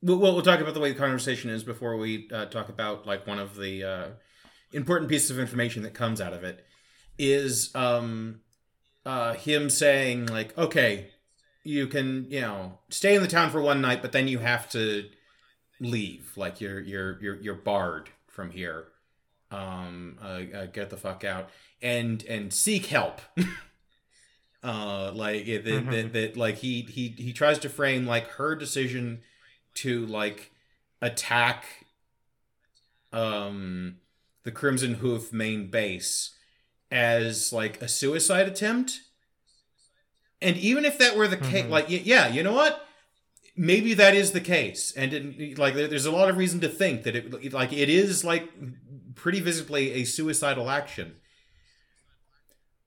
[0.00, 3.26] we'll we'll talk about the way the conversation is before we uh, talk about like
[3.26, 4.08] one of the uh,
[4.72, 6.64] important pieces of information that comes out of it
[7.16, 8.40] is um
[9.06, 11.10] uh him saying like, okay,
[11.64, 14.68] you can you know stay in the town for one night, but then you have
[14.70, 15.08] to
[15.80, 16.32] leave.
[16.36, 18.86] Like you're you're you're you're barred from here.
[19.50, 21.50] Um, uh, uh, get the fuck out
[21.82, 23.20] and and seek help.
[24.62, 25.90] uh, like that, mm-hmm.
[25.90, 29.22] that, that like he he he tries to frame like her decision
[29.74, 30.52] to like
[31.00, 31.64] attack
[33.12, 33.96] um
[34.44, 36.34] the Crimson Hoof main base
[36.90, 39.00] as like a suicide attempt
[40.44, 41.72] and even if that were the case, mm-hmm.
[41.72, 42.86] like, yeah, you know what?
[43.56, 47.04] Maybe that is the case, and it, like, there's a lot of reason to think
[47.04, 48.48] that it, like, it is like
[49.14, 51.16] pretty visibly a suicidal action.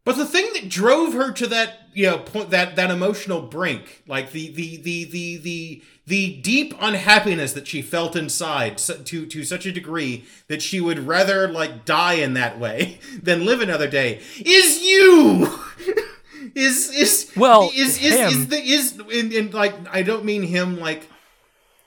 [0.08, 4.04] But the thing that drove her to that, you know, point that that emotional brink,
[4.08, 9.44] like the the the the the the deep unhappiness that she felt inside to to
[9.44, 13.90] such a degree that she would rather like die in that way than live another
[13.90, 15.60] day, is you.
[16.56, 18.30] is is well is is him.
[18.30, 21.08] is the is in, in like I don't mean him like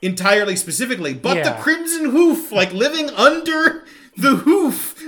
[0.03, 1.53] entirely specifically, but yeah.
[1.53, 3.85] the Crimson Hoof, like living under
[4.17, 4.99] the hoof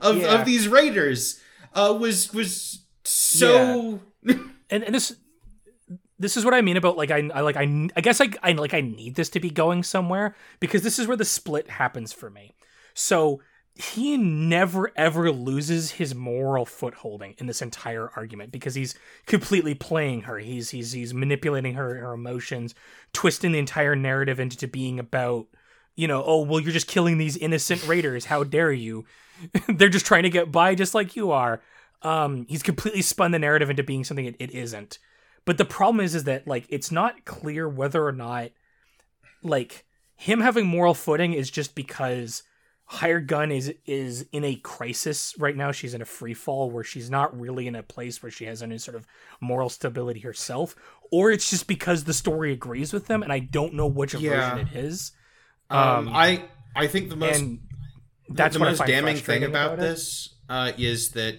[0.00, 0.34] of, yeah.
[0.34, 1.40] of these raiders,
[1.74, 4.00] uh, was was so.
[4.22, 4.34] Yeah.
[4.70, 5.14] and, and this
[6.18, 8.52] this is what I mean about like I, I like I I guess I, I
[8.52, 12.12] like I need this to be going somewhere because this is where the split happens
[12.12, 12.54] for me.
[12.94, 13.40] So
[13.74, 18.94] he never ever loses his moral footholding in this entire argument because he's
[19.26, 20.38] completely playing her.
[20.38, 22.74] He's he's he's manipulating her her emotions,
[23.12, 25.46] twisting the entire narrative into being about,
[25.96, 28.26] you know, oh well you're just killing these innocent raiders.
[28.26, 29.04] How dare you?
[29.68, 31.62] They're just trying to get by just like you are.
[32.02, 34.98] Um, he's completely spun the narrative into being something it, it isn't.
[35.44, 38.50] But the problem is is that like it's not clear whether or not
[39.42, 42.42] like him having moral footing is just because
[42.92, 46.82] hired gun is is in a crisis right now she's in a free fall where
[46.82, 49.06] she's not really in a place where she has any sort of
[49.40, 50.74] moral stability herself
[51.12, 54.54] or it's just because the story agrees with them and i don't know which Yeah.
[54.54, 55.12] version it is
[55.70, 57.44] Um, Um, I I think the most
[58.30, 61.36] that's the most damning thing frustrating about, this uh, is that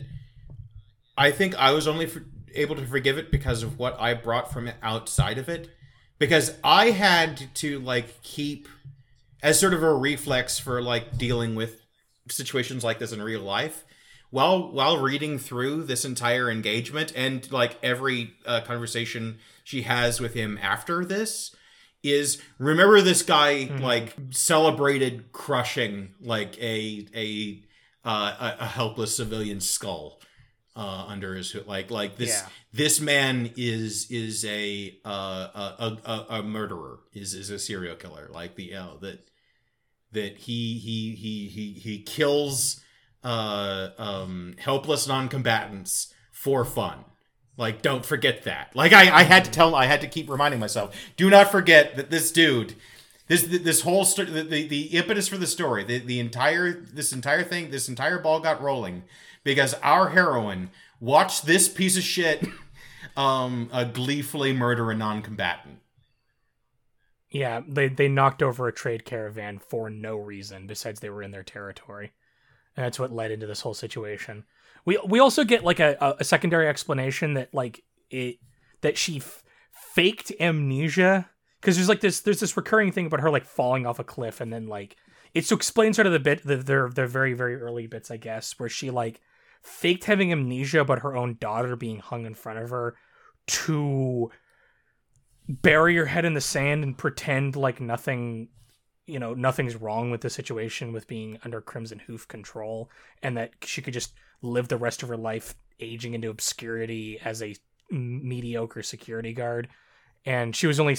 [1.17, 2.23] I think I was only for,
[2.55, 5.69] able to forgive it because of what I brought from it outside of it.
[6.17, 8.67] Because I had to like keep
[9.41, 11.81] as sort of a reflex for like dealing with
[12.29, 13.83] situations like this in real life.
[14.29, 20.33] While while reading through this entire engagement and like every uh, conversation she has with
[20.33, 21.53] him after this,
[22.01, 23.81] is remember this guy Mhm.
[23.81, 27.61] like celebrated crushing like a a
[28.07, 30.19] uh, a, a helpless civilian skull
[30.77, 31.67] uh, under his hood.
[31.67, 32.47] Like like this Yeah.
[32.71, 38.29] this man is is a uh, a, a a murderer is is a serial killer.
[38.31, 39.19] Like the uh, that
[40.11, 42.81] that he he he he he kills
[43.23, 47.05] uh um helpless non-combatants for fun
[47.57, 48.75] like, don't forget that.
[48.75, 51.95] Like, I, I had to tell, I had to keep reminding myself, do not forget
[51.95, 52.75] that this dude,
[53.27, 57.13] this this whole sto- the, the the impetus for the story, the the entire this
[57.13, 59.03] entire thing, this entire ball got rolling
[59.43, 62.43] because our heroine watched this piece of shit,
[63.15, 65.79] um, uh, gleefully murder a non-combatant.
[67.31, 71.31] Yeah, they they knocked over a trade caravan for no reason besides they were in
[71.31, 72.11] their territory.
[72.75, 74.43] And that's what led into this whole situation.
[74.85, 78.37] We we also get like a, a, secondary explanation that like it
[78.81, 81.29] that she f- faked amnesia
[81.61, 84.41] because there's like this there's this recurring thing about her like falling off a cliff
[84.41, 84.97] and then like
[85.33, 88.17] it's to explain sort of the bit the their their very very early bits I
[88.17, 89.21] guess where she like
[89.61, 92.95] faked having amnesia about her own daughter being hung in front of her
[93.47, 94.31] to
[95.61, 98.49] bury your head in the sand and pretend like nothing
[99.07, 102.89] you know nothing's wrong with the situation with being under crimson hoof control
[103.21, 107.41] and that she could just live the rest of her life aging into obscurity as
[107.41, 107.55] a
[107.89, 109.67] mediocre security guard.
[110.25, 110.97] And she was only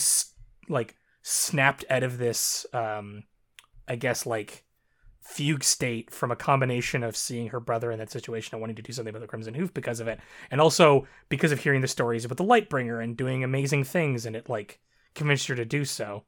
[0.68, 3.22] like snapped out of this um
[3.86, 4.64] i guess like
[5.22, 8.82] fugue state from a combination of seeing her brother in that situation and wanting to
[8.82, 10.18] do something about the crimson hoof because of it.
[10.50, 14.34] And also because of hearing the stories about the lightbringer and doing amazing things and
[14.36, 14.80] it like
[15.14, 16.24] convinced her to do so.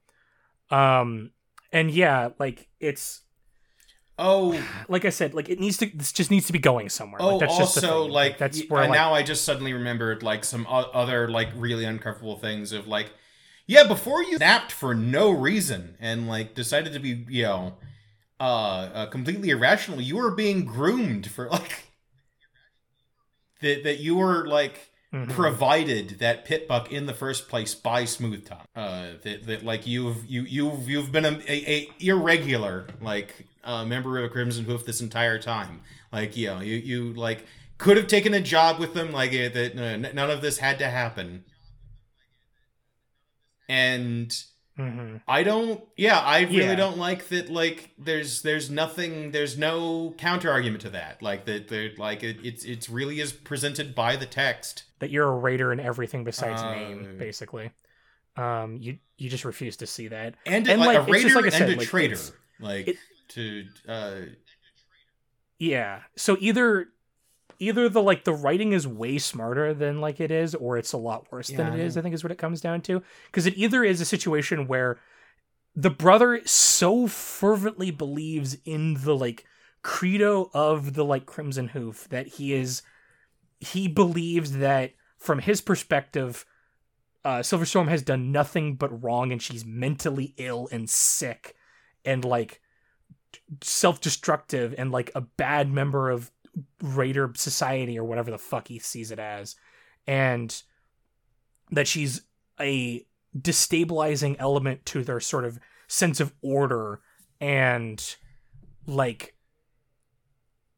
[0.71, 1.31] Um
[1.73, 3.23] and yeah like it's
[4.17, 4.57] Oh,
[4.89, 7.21] like i said like it needs to this just needs to be going somewhere.
[7.21, 8.13] Oh, like, that's just also thing.
[8.13, 11.49] like that's where uh, like, now I just suddenly remembered like some o- other like
[11.57, 13.11] really uncomfortable things of like,
[13.67, 17.75] yeah, before you snapped for no reason and like decided to be you know,
[18.41, 21.85] uh, uh completely irrational, you were being groomed for like
[23.61, 25.29] that that you were like mhm.
[25.31, 28.69] provided that PipBuck in the first place by Smooth Top.
[28.77, 33.85] Uh, that, that like you've you you've you've been a, a, a irregular like uh,
[33.85, 35.81] member of Crimson Hoof this entire time.
[36.13, 37.47] Like you know you you like
[37.79, 39.13] could have taken a job with them.
[39.13, 41.45] Like uh, that uh, none of this had to happen.
[43.69, 44.37] And
[44.79, 45.21] Mhm.
[45.29, 45.85] I don't.
[45.97, 46.75] Yeah, I really Yeah.
[46.75, 47.49] don't like that.
[47.49, 49.31] Like, there's there's nothing.
[49.31, 51.23] There's no counter argument to that.
[51.23, 51.69] Like that.
[51.69, 54.83] They're like it, it's it's really is presented by the text.
[54.99, 57.71] that you're a raider in everything besides Uh, name basically
[58.37, 61.35] um you you just refuse to see that and, And, like, like, a it's just
[61.37, 62.19] raider like I and a like, traitor,
[62.59, 62.97] like it-
[63.29, 64.21] to uh,
[65.59, 66.01] Yeah.
[66.17, 66.89] So either
[67.59, 70.99] either the like the writing is way smarter than like it is or it's a
[70.99, 73.03] lot worse Yeah, than it is, I think is what it comes down to.
[73.33, 74.99] Cuz it either is a situation where
[75.75, 79.45] the brother so fervently believes in the like
[79.83, 82.83] credo of the like Crimson Hoof that he is
[83.61, 86.45] he believes that from his perspective
[87.25, 91.55] uh Silverstorm has done nothing but wrong and she's mentally ill and sick
[92.05, 92.61] and like
[93.63, 96.31] self-destructive and like a bad member of
[96.83, 99.57] raider society or whatever the fuck he sees it as
[100.07, 100.63] and
[101.71, 102.23] that she's
[102.61, 103.05] a
[103.37, 107.01] destabilizing element to their sort of sense of order
[107.41, 108.17] and
[108.87, 109.35] like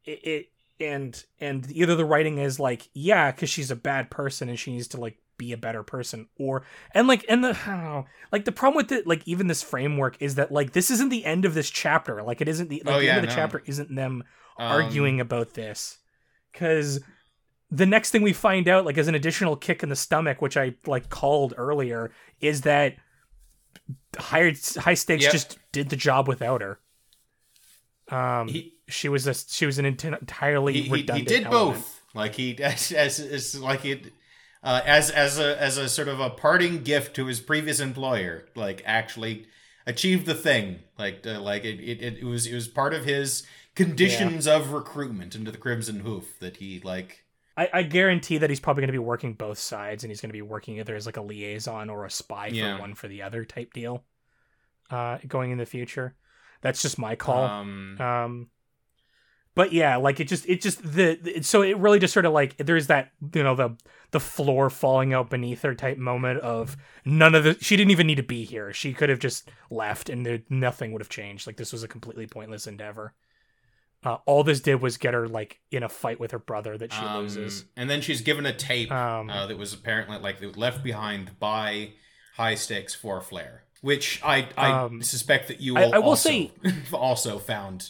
[0.05, 0.45] it, it
[0.79, 4.71] and and either the writing is like yeah because she's a bad person and she
[4.71, 8.05] needs to like be a better person or and like and the I don't know
[8.31, 11.25] like the problem with it like even this framework is that like this isn't the
[11.25, 13.35] end of this chapter like it isn't the like Oh, the yeah, end of the
[13.35, 13.41] no.
[13.41, 14.23] chapter isn't them
[14.57, 15.97] um, arguing about this
[16.51, 16.99] because
[17.69, 20.57] the next thing we find out like as an additional kick in the stomach which
[20.57, 22.95] i like called earlier is that
[24.17, 25.31] high high stakes Yep.
[25.31, 26.79] just did the job without her
[28.09, 31.51] um He- she was a she was an enti- entirely He, he, he did element.
[31.51, 32.01] both.
[32.13, 34.13] Like he as as, as like it.
[34.63, 38.45] Uh, as as a as a sort of a parting gift to his previous employer,
[38.55, 39.45] like actually
[39.85, 40.79] achieved the thing.
[40.97, 43.43] Like uh, like it, it it was it was part of his
[43.75, 47.23] conditions of recruitment into the Crimson Hoof that he like.
[47.55, 50.29] I, I guarantee that he's probably going to be working both sides, and he's going
[50.29, 52.75] to be working either as like a liaison or a spy Yeah.
[52.75, 54.03] for one for the other type deal.
[54.91, 56.15] Uh, going in the future,
[56.61, 57.43] that's just my call.
[57.45, 58.49] Um, Um,
[59.57, 62.31] but yeah, like it just it just the it, so it really just sort of
[62.31, 63.75] like there's that you know the
[64.11, 68.07] the floor falling out beneath her type moment of none of the she didn't even
[68.07, 68.71] need to be here.
[68.71, 71.45] She could have just left and there, nothing would have changed.
[71.45, 73.13] Like this was a completely pointless endeavor.
[74.03, 76.93] Uh, all this did was get her like in a fight with her brother that
[76.93, 77.65] she um, loses.
[77.75, 81.93] and then she's given a tape Um, uh, that was apparently like left behind by
[82.35, 86.29] High Stakes for Flair, which I I Um, suspect that you I- I will also,
[86.29, 86.51] say-
[86.93, 87.89] also found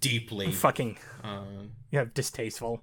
[0.00, 0.52] deeply.
[0.52, 1.44] Fucking Uh,
[1.90, 2.82] yeah distasteful.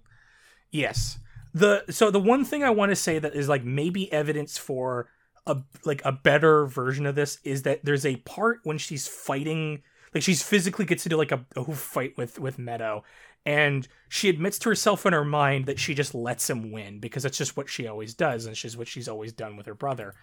[0.72, 1.20] Yes.
[1.54, 5.10] The so the one thing i want to say that is like maybe evidence for
[5.48, 9.82] a like a better version of this is that there's a part when she's fighting
[10.14, 13.04] like she's physically gets to do like a, a fight with with meadow
[13.46, 17.24] and she admits to herself in her mind that she just lets him win because
[17.24, 20.14] that's just what she always does and she's what she's always done with her brother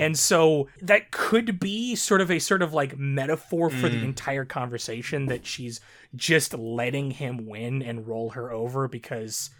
[0.00, 4.04] and so that could be sort of a sort of like metaphor for the Mm.
[4.04, 5.80] entire conversation that she's
[6.14, 9.50] just letting him win and roll her over because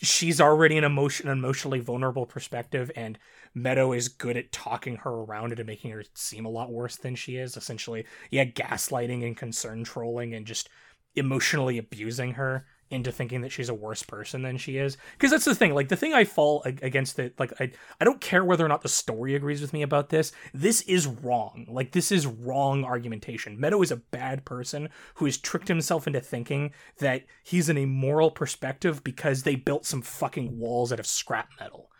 [0.00, 3.18] she's already an emotion emotionally vulnerable perspective and
[3.56, 6.96] Meadow is good at talking her around it and making her seem a lot worse
[6.96, 10.68] than she is essentially yeah gaslighting and concern trolling and just
[11.16, 14.96] emotionally abusing her into thinking that she's a worse person than she is.
[15.12, 18.20] Because that's the thing like the thing i fall against it like I, I don't
[18.20, 21.66] care whether or not the story agrees with me about this this is wrong.
[21.68, 23.58] Like this is wrong argumentation.
[23.58, 27.86] Meadow is a bad person who has tricked himself into thinking that he's in a
[27.86, 31.90] moral perspective because they built some fucking walls out of scrap metal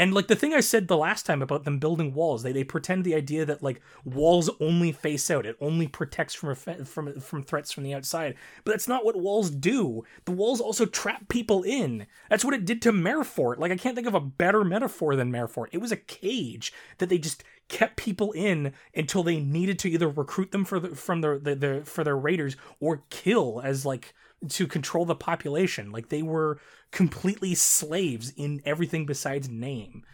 [0.00, 2.64] and like the thing I said the last time about them building walls, they they
[2.64, 7.42] pretend the idea that like walls only face out, it only protects from from from
[7.42, 8.34] threats from the outside.
[8.64, 10.04] But that's not what walls do.
[10.24, 12.06] The walls also trap people in.
[12.30, 13.58] That's what it did to Marefort.
[13.58, 15.66] Like I can't think of a better metaphor than Marefort.
[15.70, 20.08] It was a cage that they just kept people in until they needed to either
[20.08, 24.12] recruit them for the from the, the, the for their raiders or kill as like
[24.48, 25.90] to control the population.
[25.92, 30.04] Like they were completely slaves in everything besides name.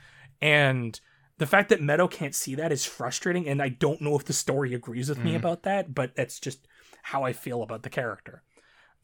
[0.40, 1.00] And
[1.38, 4.32] the fact that Meadow can't see that is frustrating, and I don't know if the
[4.32, 5.36] story agrees with me Mhm.
[5.36, 6.66] about that, but that's just
[7.02, 8.42] how I feel about the character.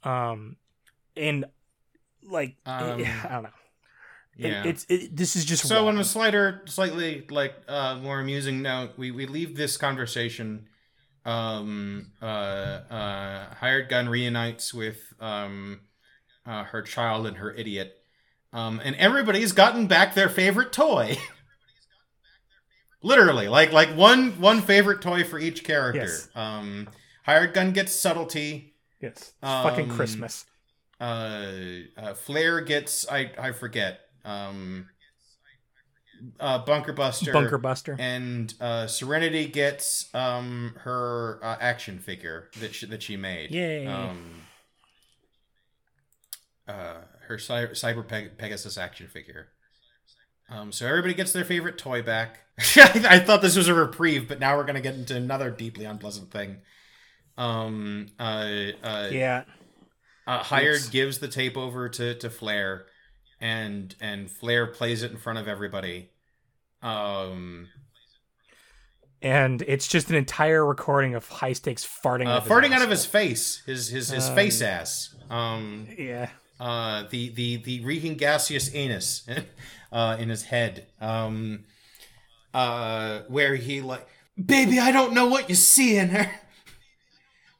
[0.02, 0.56] Um,
[1.16, 1.44] and
[2.22, 3.50] like Um, I don't know.
[4.38, 4.64] It- yeah.
[4.64, 8.92] it's it, this is just So on a slighter, slightly like uh, more amusing note,
[8.96, 10.66] we, we leave this conversation.
[11.24, 15.82] Um, uh, uh, hired gun reunites with um,
[16.44, 17.94] uh, her child and her idiot,
[18.52, 21.16] um, and everybody's gotten back their favorite toy.
[23.02, 26.00] Literally, like like one one favorite toy for each character.
[26.02, 26.28] Yes.
[26.34, 26.88] Um,
[27.24, 28.74] hired gun gets subtlety.
[29.00, 30.44] yes, it's fucking um, Christmas.
[31.00, 31.52] uh,
[31.96, 34.88] uh Flair gets I I forget um
[36.38, 37.96] uh Bunker Buster Bunker Buster.
[37.98, 43.86] and uh Serenity gets um her uh, action figure that she, that she made Yay.
[43.86, 44.42] um
[46.68, 49.48] uh her Cy- Cyber Peg- Pegasus action figure
[50.48, 52.40] um so everybody gets their favorite toy back
[52.76, 56.30] I thought this was a reprieve but now we're gonna get into another deeply unpleasant
[56.30, 56.58] thing
[57.36, 58.48] um uh
[58.84, 59.44] uh yeah,
[60.26, 60.88] uh, hired Yes.
[60.90, 62.84] gives the tape over to to Flair,
[63.42, 66.08] and and Flair plays it in front of everybody.
[66.80, 67.68] Um,
[69.20, 72.26] and it's just an entire recording of high stakes farting.
[72.26, 75.14] uh, out of his farting out of his face, his his his Um, face ass.
[75.28, 76.30] Um, Yeah.
[76.60, 79.26] uh, the the the reeking gaseous anus,
[79.92, 80.86] uh, in his head.
[81.00, 81.64] Um,
[82.54, 84.06] uh, where he like,
[84.42, 86.30] baby, I don't know what you see in her.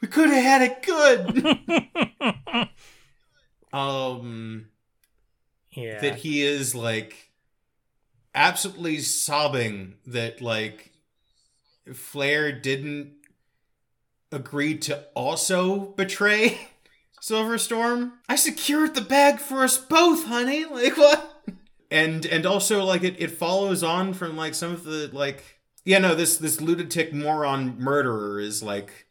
[0.01, 2.69] We could have had it good.
[3.73, 4.67] um.
[5.73, 6.01] Yeah.
[6.01, 7.31] that he is like
[8.35, 10.93] absolutely sobbing that like
[11.93, 13.13] Flair didn't
[14.31, 16.69] agree to also betray
[17.21, 18.15] Silverstorm.
[18.29, 20.65] I secured the bag for us both, honey.
[20.71, 21.45] Like what?
[21.89, 25.99] And and also like it, it follows on from like some of the like yeah
[25.99, 29.07] no this this lunatic moron murderer is like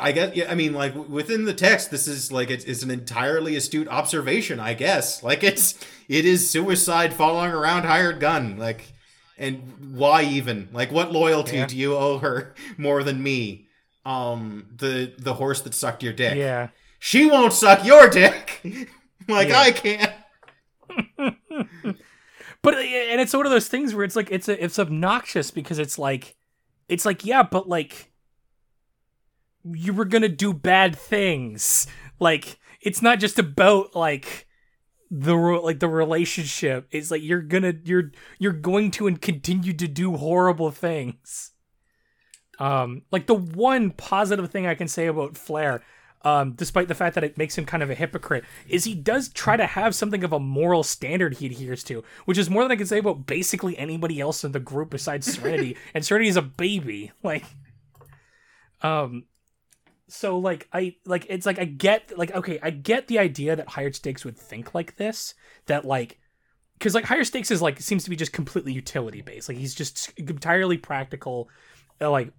[0.00, 2.90] I guess yeah I mean like within the text this is like it's, it's an
[2.90, 5.74] entirely astute observation I guess like it's
[6.08, 8.92] it is suicide following around hired gun like
[9.38, 11.66] and why even like what loyalty Yeah.
[11.66, 13.66] do you owe her more than me
[14.04, 16.68] um the the horse that sucked your dick yeah.
[16.98, 18.60] she won't suck your dick
[19.28, 19.58] like Yeah.
[19.60, 20.12] I can't
[22.62, 25.78] but and it's one of those things where it's like it's a, it's obnoxious because
[25.78, 26.36] it's like
[26.88, 28.12] it's like yeah, but like
[29.72, 31.86] you were gonna do bad things.
[32.18, 34.46] Like it's not just about like
[35.10, 36.88] the like the relationship.
[36.90, 41.52] It's like you're gonna you're you're going to and continue to do horrible things.
[42.58, 45.82] Um, like the one positive thing I can say about Flair,
[46.22, 49.28] um, despite the fact that it makes him kind of a hypocrite, is he does
[49.28, 52.72] try to have something of a moral standard he adheres to, which is more than
[52.72, 55.76] I can say about basically anybody else in the group besides Serenity.
[55.94, 57.44] and Serenity is a baby, like,
[58.80, 59.24] um,
[60.08, 63.68] so like I like it's like I get like okay I get the idea that
[63.68, 65.34] higher stakes would think like this
[65.66, 66.18] that like
[66.78, 69.48] because like higher stakes is like seems to be just completely utility based.
[69.48, 71.48] Like he's just entirely practical
[72.00, 72.32] uh, like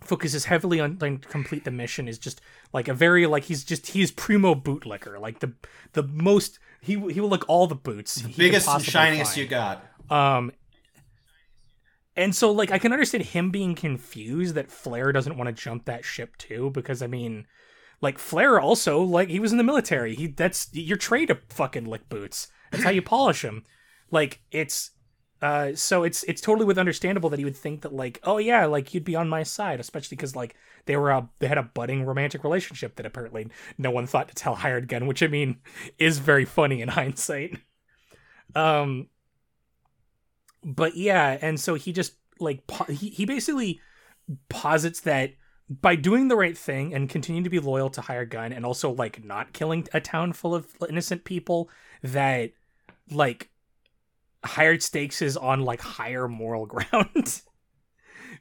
[0.00, 2.40] focuses heavily on like complete the mission is just
[2.72, 5.20] like a very like he's just he's primo bootlicker.
[5.20, 5.52] Like the
[5.92, 9.42] the most he he will look all the boots the biggest and shiniest find.
[9.42, 9.84] you got.
[10.10, 10.52] Um
[12.16, 15.86] and so like I can understand him being confused that Flair doesn't want to jump
[15.86, 17.46] that ship too because I mean
[18.00, 20.14] like Flair also like he was in the military.
[20.14, 22.48] He that's your trade trained to fucking lick boots.
[22.70, 23.64] That's how you polish them.
[24.10, 24.90] Like it's
[25.42, 28.64] uh so it's it's totally with understandable that he would think that like oh yeah
[28.64, 30.54] like you'd be on my side especially because like
[30.86, 34.34] they were a, they had a budding romantic relationship that apparently no one thought to
[34.34, 35.56] tell hired gun which i mean
[35.98, 37.58] is very funny in hindsight
[38.54, 39.08] um
[40.64, 43.80] but yeah, and so he just like he he basically
[44.48, 45.32] posits that
[45.68, 48.90] by doing the right thing and continuing to be loyal to Hired Gun and also
[48.90, 51.70] like not killing a town full of innocent people
[52.02, 52.52] that
[53.10, 53.50] like
[54.44, 57.42] higher stakes is on like higher moral ground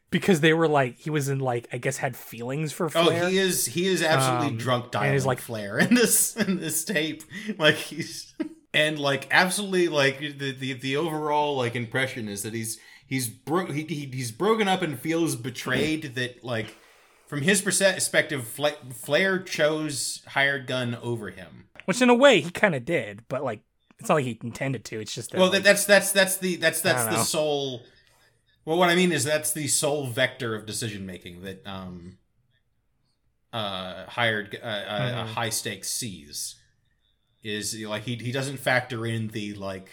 [0.09, 3.23] because they were like he was in like I guess had feelings for Flair.
[3.23, 6.59] Oh, he is he is absolutely um, drunk dying is like Flair in this in
[6.59, 7.23] this tape.
[7.57, 8.33] Like he's
[8.73, 13.71] and like absolutely like the, the the overall like impression is that he's he's bro-
[13.71, 16.75] he, he, he's broken up and feels betrayed that like
[17.27, 18.59] from his perspective
[18.93, 21.65] Flair chose hired gun over him.
[21.85, 23.61] Which in a way he kind of did but like
[23.99, 26.55] it's not like he intended to it's just that, well like, that's that's that's the
[26.55, 27.83] that's that's the sole
[28.65, 32.17] well what i mean is that's the sole vector of decision making that um
[33.53, 35.33] uh hired uh, uh mm-hmm.
[35.33, 36.60] high stakes sees
[37.43, 39.89] is like he he doesn't factor in the like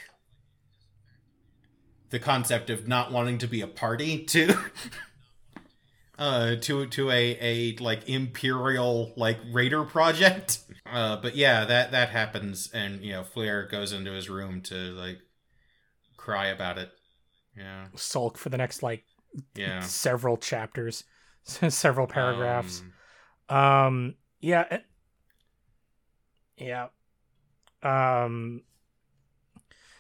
[2.11, 4.55] the concept of not wanting to be a party to
[6.18, 10.61] uh to to a a like imperial like raider project.
[10.90, 14.74] Uh but yeah that that happens and you know flair goes into his room to
[14.74, 15.18] like
[16.16, 16.90] cry about it.
[17.57, 17.86] Yeah.
[17.96, 19.05] Sulk for the next like
[19.55, 19.80] yeah.
[19.80, 21.05] several chapters
[21.44, 22.82] several paragraphs.
[23.49, 24.80] Um, um yeah
[26.59, 26.88] yeah
[27.83, 28.62] um,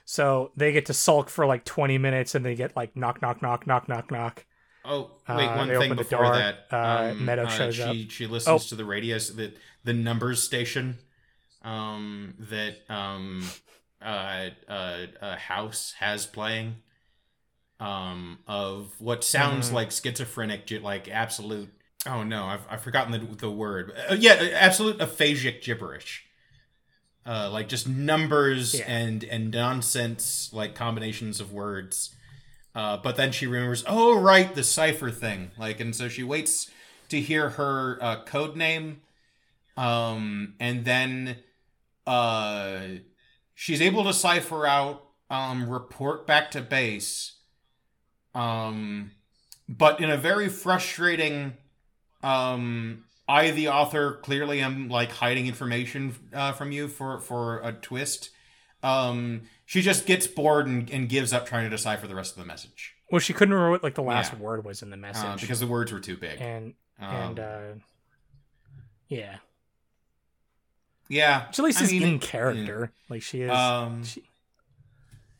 [0.04, 3.42] so they get to sulk for like 20 minutes and they get like knock, knock,
[3.42, 4.46] knock, knock, knock, knock.
[4.84, 6.66] Oh, wait, uh, one thing before door, that.
[6.72, 7.96] Uh, um, Meadow uh, shows she, up.
[8.10, 8.68] She listens oh.
[8.68, 9.52] to the radio, the,
[9.84, 10.96] the numbers station
[11.62, 13.46] um, that um,
[14.00, 16.76] uh, uh, uh, House has playing
[17.78, 19.74] um, of what sounds mm-hmm.
[19.74, 21.68] like schizophrenic, like absolute.
[22.06, 23.92] Oh no, I've, I've forgotten the, the word.
[24.08, 26.27] Uh, yeah, absolute aphasic gibberish
[27.28, 28.86] uh, like just numbers yeah.
[28.88, 32.14] and and nonsense like combinations of words.
[32.74, 35.50] Uh, but then she remembers, oh right, the cipher thing.
[35.58, 36.70] Like, and so she waits
[37.08, 39.00] to hear her uh, code name,
[39.76, 41.36] um, and then
[42.06, 42.80] uh,
[43.54, 47.36] she's able to cipher out, um, report back to base,
[48.34, 49.10] um,
[49.68, 51.54] but in a very frustrating
[52.22, 57.72] um I, the author, clearly am like hiding information uh, from you for for a
[57.72, 58.30] twist.
[58.82, 62.38] Um, she just gets bored and, and gives up trying to decipher the rest of
[62.38, 62.94] the message.
[63.10, 64.38] Well, she couldn't remember what like the last yeah.
[64.38, 66.40] word was in the uh, message uh, because the words were too big.
[66.40, 67.60] And um, and uh,
[69.08, 69.36] yeah,
[71.08, 71.50] yeah.
[71.50, 72.92] She at least I is mean, in character.
[72.92, 73.14] Yeah.
[73.14, 73.50] Like she is.
[73.50, 74.22] Um, she,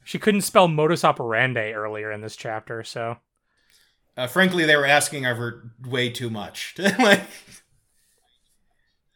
[0.05, 3.19] she couldn't spell modus operandi earlier in this chapter, so.
[4.17, 6.75] Uh, frankly, they were asking of her way too much.
[6.99, 7.23] like,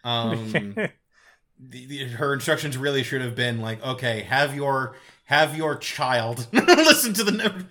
[0.05, 0.75] um,
[1.59, 6.47] the, the, her instructions really should have been like, okay, have your have your child
[6.53, 7.65] listen to the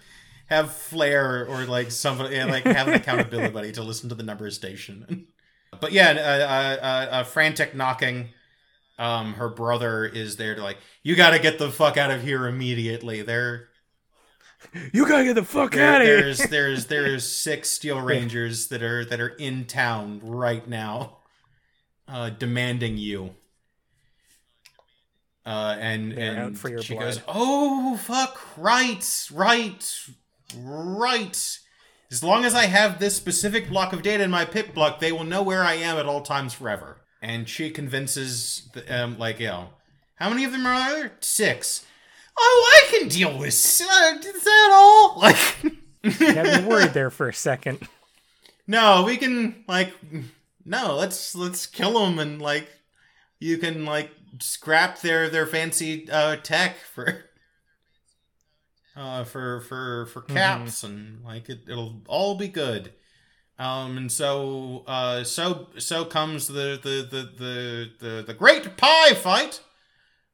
[0.48, 4.24] have Flair or like somebody yeah, like have an accountability buddy to listen to the
[4.24, 5.28] number station.
[5.80, 8.30] but yeah, a, uh, uh, frantic knocking.
[9.00, 12.22] Um, her brother is there to like, you got to get the fuck out of
[12.22, 13.24] here immediately.
[13.24, 13.70] They're
[14.94, 16.22] you gotta get the fuck there, out of here.
[16.22, 21.18] There's there's there's six Steel Rangers that are that are in town right now
[22.12, 23.36] uh, demanding you.
[25.46, 27.04] Uh, and They're and she blood.
[27.06, 28.40] goes, "Oh fuck!
[28.58, 30.00] Right, right,
[30.56, 31.60] right."
[32.12, 35.24] As long as I have this specific block of data in my PipBuck, they will
[35.24, 36.98] know where I am at all times forever.
[37.22, 39.70] And she convinces, the, um, like, you know,
[40.16, 41.14] how many of them are there?
[41.22, 41.86] Six.
[42.38, 43.54] Oh, I can deal with.
[43.82, 45.20] Uh, is that all?
[45.22, 45.38] Like,
[46.04, 47.80] You got me worried there for a second.
[48.68, 49.94] no, we can like,
[50.72, 52.70] no, let's let's kill them and like,
[53.40, 54.10] you can like
[54.40, 57.26] scrap their their fancy uh, tech for.
[58.94, 62.92] Uh, for for for caps and like it, it'll all be good,
[63.58, 69.14] um, and so uh, so so comes the the the the the, the great pie
[69.14, 69.62] fight.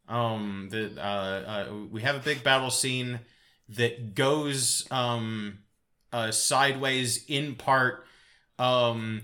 [0.09, 3.19] Um, the uh, uh, we have a big battle scene
[3.69, 5.59] that goes um
[6.13, 8.05] uh sideways in part
[8.57, 9.21] um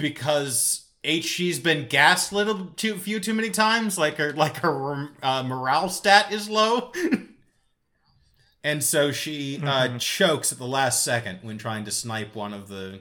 [0.00, 5.42] because HG's been gaslit a too few too many times like her like her uh,
[5.42, 6.92] morale stat is low
[8.64, 10.00] and so she uh Mhm.
[10.00, 13.00] chokes at the last second when trying to snipe one of the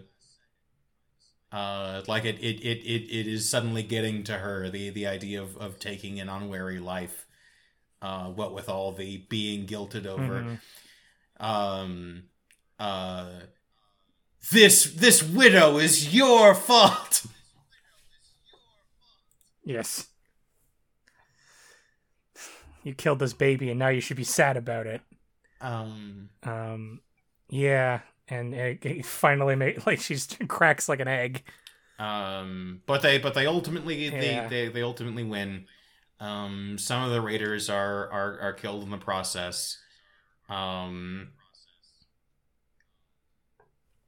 [1.51, 5.41] uh like it it it it, it is suddenly getting to her the the idea
[5.41, 7.25] of of taking an unwary life
[8.01, 10.59] uh what with all the being guilted over Mhm.
[11.43, 12.23] um
[12.79, 13.29] uh
[14.51, 17.25] this this widow is your fault
[19.63, 20.07] Yes.
[22.83, 25.01] You killed this baby, and now you should be sad about it.
[25.61, 27.01] um Um,
[27.49, 31.43] yeah, and it, it finally made like she's cracks like an egg.
[31.99, 34.47] um but they but they ultimately Yeah.
[34.47, 35.65] they, they they ultimately win
[36.19, 39.77] um some of the raiders are are are killed in the process
[40.49, 41.29] um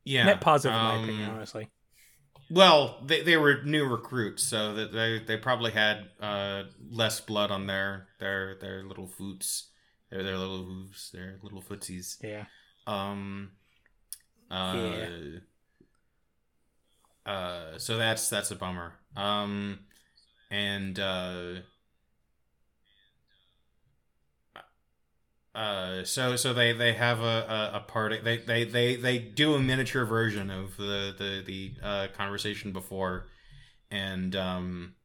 [0.04, 1.70] yeah Net positive, in my um, opinion, honestly.
[2.50, 7.50] Well, they, they were new recruits, so that they, they probably had uh, less blood
[7.50, 9.70] on their their their little foots,
[10.10, 12.18] their their little hooves, their little footsies.
[12.22, 12.46] Yeah.
[12.86, 13.52] Um.
[14.50, 15.06] Uh,
[17.26, 17.78] uh.
[17.78, 18.96] So that's that's a bummer.
[19.16, 19.80] Um,
[20.50, 21.54] and uh.
[25.54, 28.20] Uh, so so they they have a, a, a party.
[28.24, 33.28] They, they they they do a miniature version of the the the uh, conversation before,
[33.90, 34.96] and um.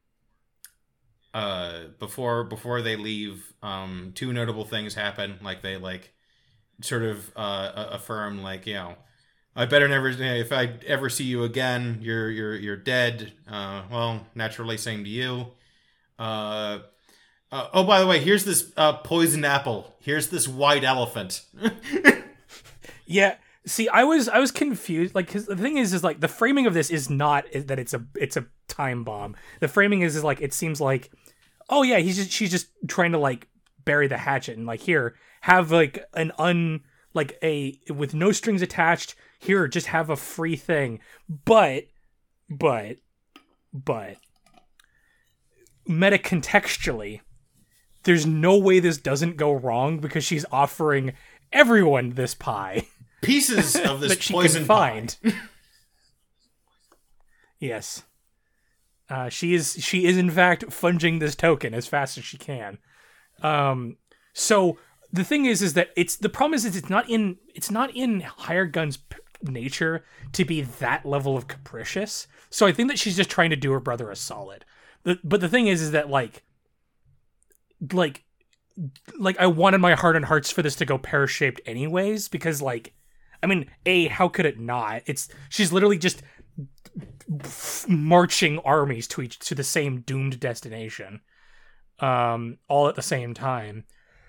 [1.35, 5.39] Uh, before before they leave, um, two notable things happen.
[5.43, 6.15] Like they like
[6.83, 8.97] sort of uh, affirm like you know
[9.57, 14.27] I better never if I ever see you again you're you're you're dead uh, well
[14.35, 15.49] naturally same to you
[16.19, 16.81] uh,
[17.53, 21.43] uh, oh by the way here's this uh, poison apple here's this white elephant
[23.07, 23.37] Yeah.
[23.65, 25.15] See, I was I was confused.
[25.15, 27.95] Like, 'cause the thing is, is like the framing of this is not that it's
[27.95, 29.35] a it's a time bomb.
[29.61, 31.11] The framing is is like it seems like,
[31.69, 33.49] oh yeah, he's just she's just trying to like
[33.85, 36.81] bury the hatchet and like here have like an un
[37.15, 39.15] like a with no strings attached.
[39.39, 41.01] Here, just have a free thing.
[41.29, 41.85] But,
[42.49, 42.97] but,
[43.73, 44.17] but,
[45.87, 47.21] meta contextually,
[48.07, 51.13] there's no way this doesn't go wrong because she's offering
[51.53, 52.87] everyone this pie
[53.21, 54.91] pieces of this that she poison can pie.
[54.91, 55.19] find.
[57.59, 58.05] yes.
[59.09, 62.79] Uh, she is she is in fact funging this token as fast as she can.
[63.43, 63.97] Um,
[64.33, 64.79] so
[65.13, 67.95] the thing is, is that it's the problem is, is it's not in it's not
[67.95, 72.27] in Hired Gun's p- nature to be that level of capricious.
[72.51, 74.65] So I think that she's just trying to do her brother a solid.
[75.05, 76.43] The, but the thing is, is that like,
[77.93, 78.25] like,
[79.19, 82.61] like I wanted my heart and hearts for this to go pear shaped anyways because
[82.63, 82.95] like,
[83.43, 85.03] I mean, a how could it not?
[85.07, 86.23] It's she's literally just
[87.89, 91.21] marching armies to each to the same doomed destination
[91.99, 93.85] um all at the same time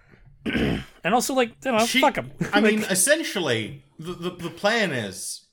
[0.46, 2.32] and also like you know, She- fuck 'em.
[2.54, 5.46] I mean, essentially, the, the the plan is,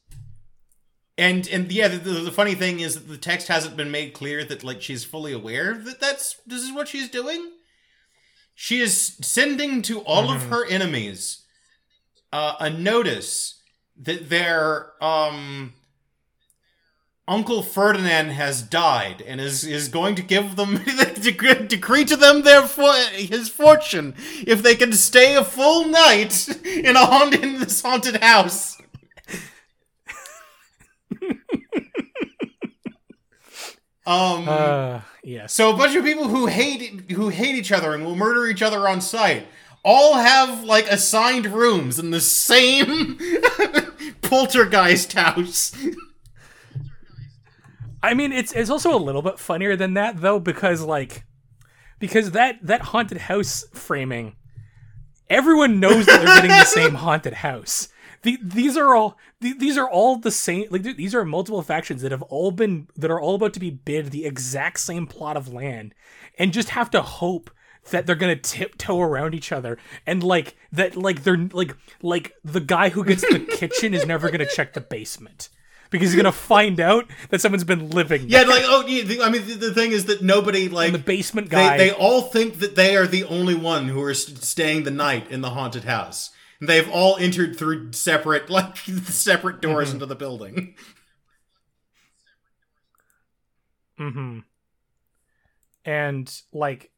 [1.19, 4.13] and and yeah, the, the, the funny thing is that the text hasn't been made
[4.13, 7.51] clear that like she's fully aware that that's this is what she's doing.
[8.55, 11.43] She is sending to all of her enemies
[12.33, 13.61] uh, a notice
[13.97, 15.75] that their um
[17.27, 20.85] Uncle Ferdinand has died and is is going to give them
[21.21, 24.15] decree, decree to them their for, his fortune
[24.47, 28.79] if they can stay a full night in a haunted in this haunted house.
[34.07, 38.05] Um uh yes so a bunch of people who hate who hate each other and
[38.05, 39.47] will murder each other on sight
[39.85, 43.19] all have like assigned rooms in the same
[44.23, 45.77] poltergeist house.
[48.03, 51.25] I mean, it's it's also a little bit funnier than that though, because like,
[51.99, 54.37] because that that haunted house framing
[55.31, 57.89] everyone knows that they're getting the same haunted house.
[58.25, 62.03] The, these are all the, these are all the same like these are multiple factions
[62.03, 65.37] that have all been that are all about to be bid the exact same plot
[65.37, 65.95] of land
[66.39, 67.51] and just have to hope
[67.91, 72.61] that they're gonna tiptoe around each other and like that like they're like like the
[72.61, 75.51] guy who gets the kitchen is never gonna check the basement
[75.91, 79.29] because he's gonna find out that someone's been living Yeah, like oh, yeah, the- I
[79.31, 82.59] mean, the, the thing is that nobody like the basement they, guy they all think
[82.61, 86.31] that they are the only one who are staying the night in the haunted house.
[86.61, 89.97] They've all entered through separate like separate doors Mm-hmm.
[89.97, 90.75] into the building.
[93.99, 94.39] Mm-hmm.
[95.85, 96.91] And like,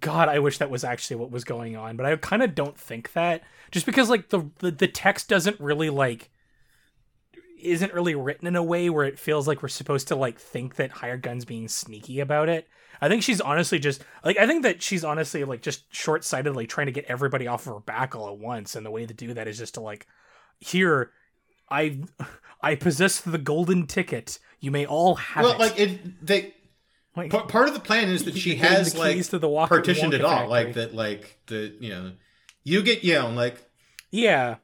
[0.00, 2.78] God, I wish that was actually what was going on, but I kind of don't
[2.78, 3.42] think that.
[3.70, 6.30] Just because like the, the the text doesn't really like
[7.60, 10.76] isn't really written in a way where it feels like we're supposed to like think
[10.76, 12.68] that hired guns being sneaky about it.
[13.00, 16.56] I think she's honestly just like I think that she's honestly like just short sighted,
[16.56, 19.06] like trying to get everybody off of her back all at once, and the way
[19.06, 20.06] to do that is just to like
[20.58, 21.12] here.
[21.70, 22.00] I
[22.62, 24.38] I possess the golden ticket.
[24.60, 25.58] You may all have well, it.
[25.58, 26.54] like it, they
[27.14, 30.24] Like, p- part of the plan is that she has like to the partitioned it
[30.24, 32.12] all, like that, like the you know,
[32.64, 33.62] you get you know like
[34.10, 34.56] yeah,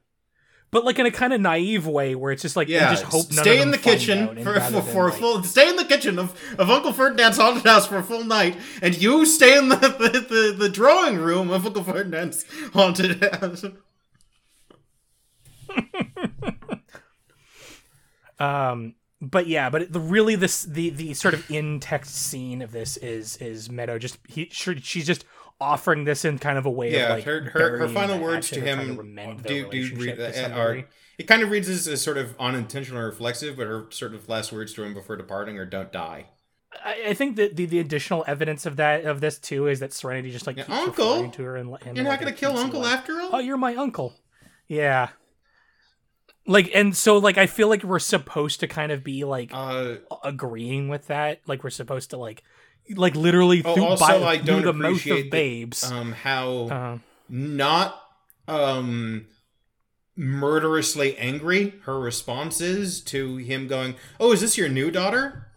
[0.75, 3.05] but like in a kind of naive way where it's just like yeah, you just
[3.05, 5.85] hope none stay in the kitchen for for, for a like- full stay in the
[5.85, 9.69] kitchen of, of Uncle Ferdinand's haunted house for a full night, and you stay in
[9.69, 13.63] the the, the, the drawing room of Uncle Ferdinand's haunted house.
[18.37, 22.73] Um, but yeah, but the really this the the sort of in text scene of
[22.73, 25.23] this is is Meadow just he sure she's just
[25.59, 28.49] offering this in kind of a way Yeah, of like her her, her final words
[28.49, 30.19] to hatchet or trying him do do read,
[30.53, 30.83] are
[31.17, 34.27] it kind of reads as, as sort of unintentional or reflexive, but her sort of
[34.27, 36.27] last words to him before departing are "Don't die."
[36.83, 39.93] I, I think that the, the additional evidence of that of this too is that
[39.93, 41.29] Serenity just like Yeah, keeps Uncle?
[41.29, 43.29] to her and him You're like not gonna kill Uncle like, after all.
[43.33, 44.13] oh you're my uncle
[44.67, 45.09] yeah
[46.47, 49.95] like and so like i feel like we're supposed to kind of be like Uh,
[50.23, 52.43] agreeing with that like we're supposed to like
[52.93, 55.83] like literally Oh, through, also, by, I don't the mouth appreciate of that, babes.
[55.91, 56.97] um, how uh,
[57.29, 58.01] not
[58.47, 59.25] um
[60.15, 65.47] murderously angry her response is to him going, "Oh, is this your new daughter?"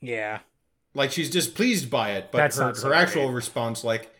[0.00, 0.40] yeah.
[0.94, 4.10] Like she's displeased by it, but That's her, her actual response like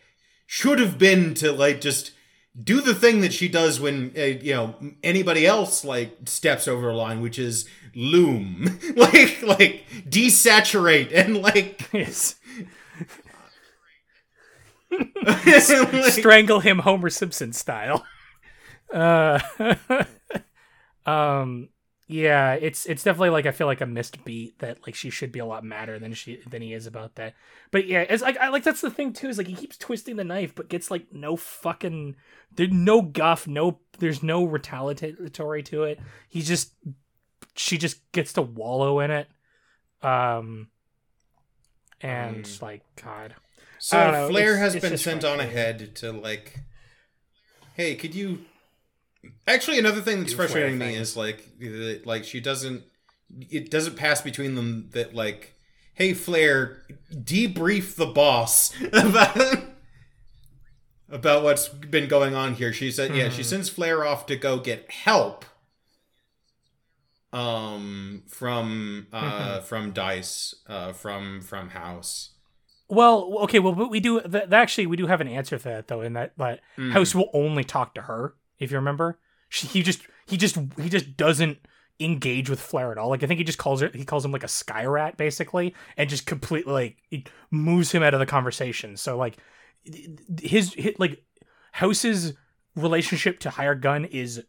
[0.47, 2.13] should have been to like just
[2.61, 6.91] do the thing that she does when uh, you know anybody else like steps over
[6.91, 12.37] a line, which is loom, like like desaturate and like, yes.
[15.25, 18.05] Like strangle him homer simpson style.
[18.93, 19.41] Uh
[21.07, 21.71] um
[22.09, 25.31] yeah it's it's definitely like i feel like a missed beat that like she should
[25.33, 27.33] be a lot madder than she than he is about that.
[27.71, 30.17] But yeah it's like i like that's the thing too is like he keeps twisting
[30.17, 32.17] the knife but gets like no fucking
[32.57, 36.01] there's no guff no there's no retaliatory to it.
[36.29, 36.75] He just
[37.55, 39.29] she just gets to wallow in it.
[40.03, 40.69] Um
[42.01, 43.35] and Um, like god.
[43.79, 46.61] So know, Flair it's- has been sent on ahead to like,
[47.75, 48.45] hey, could you?
[49.47, 51.49] Actually, another thing that's frustrating me is like,
[52.05, 52.83] like she doesn't.
[53.51, 55.55] It doesn't pass between them that like,
[55.95, 59.37] hey, Flair, debrief the boss about
[61.09, 62.73] about what's been going on here.
[62.73, 63.47] She said, yeah, she Mhm.
[63.47, 65.45] sends Flair off to go get help.
[67.33, 69.63] Um, from uh, Mhm.
[69.63, 72.31] from Dice, uh, from from House.
[72.89, 75.89] Well, okay, well, but we do th- actually we do have an answer for that
[75.89, 76.03] though.
[76.03, 76.93] In that, that Mm.
[76.93, 78.35] House will only talk to her.
[78.63, 81.59] If you remember, she, he just he just he just doesn't
[82.01, 83.11] engage with Flair at all.
[83.11, 85.75] Like I think he just calls her he calls him like a sky rat basically,
[85.97, 88.97] and just completely like it moves him out of the conversation.
[88.97, 89.37] So like
[90.41, 91.23] his, his like
[91.73, 92.35] House's
[92.77, 94.43] relationship to Hired Gun is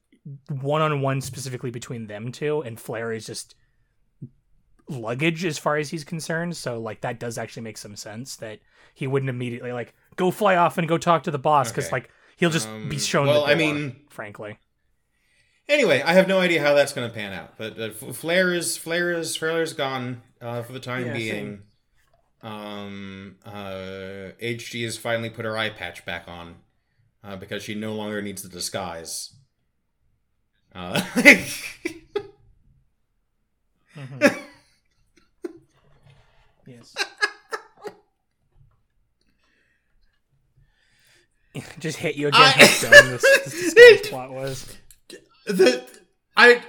[0.50, 3.56] one on one specifically between them two, and Flair is just
[4.90, 6.56] luggage as far as he's concerned.
[6.56, 8.60] So like that does actually make some sense that
[8.94, 11.94] he wouldn't immediately like go fly off and go talk to the boss because Okay.
[11.96, 13.28] like he'll just Um, be shown.
[13.28, 14.58] well, the I mean- frankly,
[15.70, 18.76] Anyway, I have no idea how that's going to pan out, but uh, Flair is
[18.76, 21.62] Flair is Flair is gone uh, for the time Yeah, being.
[22.42, 26.56] Um, uh, HG has finally put her eye patch back on
[27.24, 29.34] uh, because she no longer needs the disguise.
[30.76, 31.02] Uh,
[33.96, 34.44] Mhm.
[36.68, 36.94] yes.
[41.80, 42.42] just hit you again.
[42.42, 44.76] I- this, this plot was.
[45.46, 45.84] the
[46.36, 46.62] I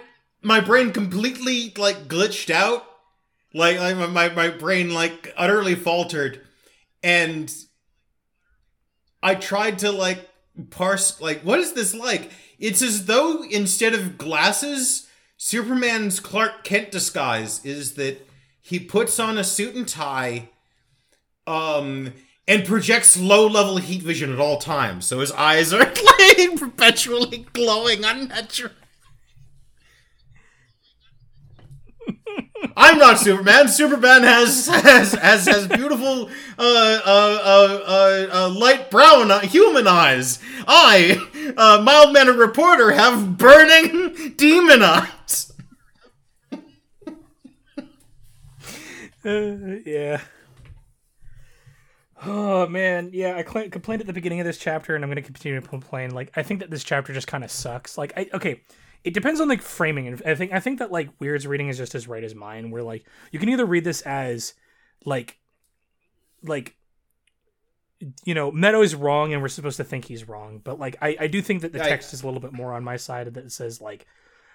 [0.42, 2.84] my brain completely like glitched out,
[3.52, 6.40] like, like my my brain like utterly faltered,
[7.02, 7.52] and
[9.22, 10.28] I tried to like
[10.70, 12.30] parse like what is this like?
[12.58, 18.26] It's as though instead of glasses, Superman's Clark Kent disguise is that
[18.60, 20.48] he puts on a suit and tie,
[21.46, 22.12] um,
[22.46, 25.78] and projects low level heat vision at all times, so his eyes are
[26.18, 28.72] like perpetually glowing unnatural.
[32.76, 33.68] I'm not Superman.
[33.68, 40.38] Superman has has has, has beautiful, uh, uh, uh, uh, uh light brown human eyes.
[40.66, 41.18] I,
[41.56, 45.52] uh, mild mannered reporter, have burning demon eyes.
[49.24, 50.20] Yeah.
[52.26, 53.36] Oh man, yeah.
[53.36, 55.66] I cl- complained at the beginning of this chapter, and I'm going to continue to
[55.66, 56.10] complain.
[56.10, 57.98] Like, I think that this chapter just kind of sucks.
[57.98, 58.62] Like, I okay,
[59.02, 61.76] it depends on like framing, and I think I think that like Weird's reading is
[61.76, 62.70] just as right as mine.
[62.70, 64.54] Where like you can either read this as
[65.04, 65.38] like,
[66.42, 66.76] like,
[68.24, 70.60] you know, Meadow's wrong, and we're supposed to think he's wrong.
[70.62, 72.84] But like, I I do think that the text is a little bit more on
[72.84, 74.06] my side that it says like.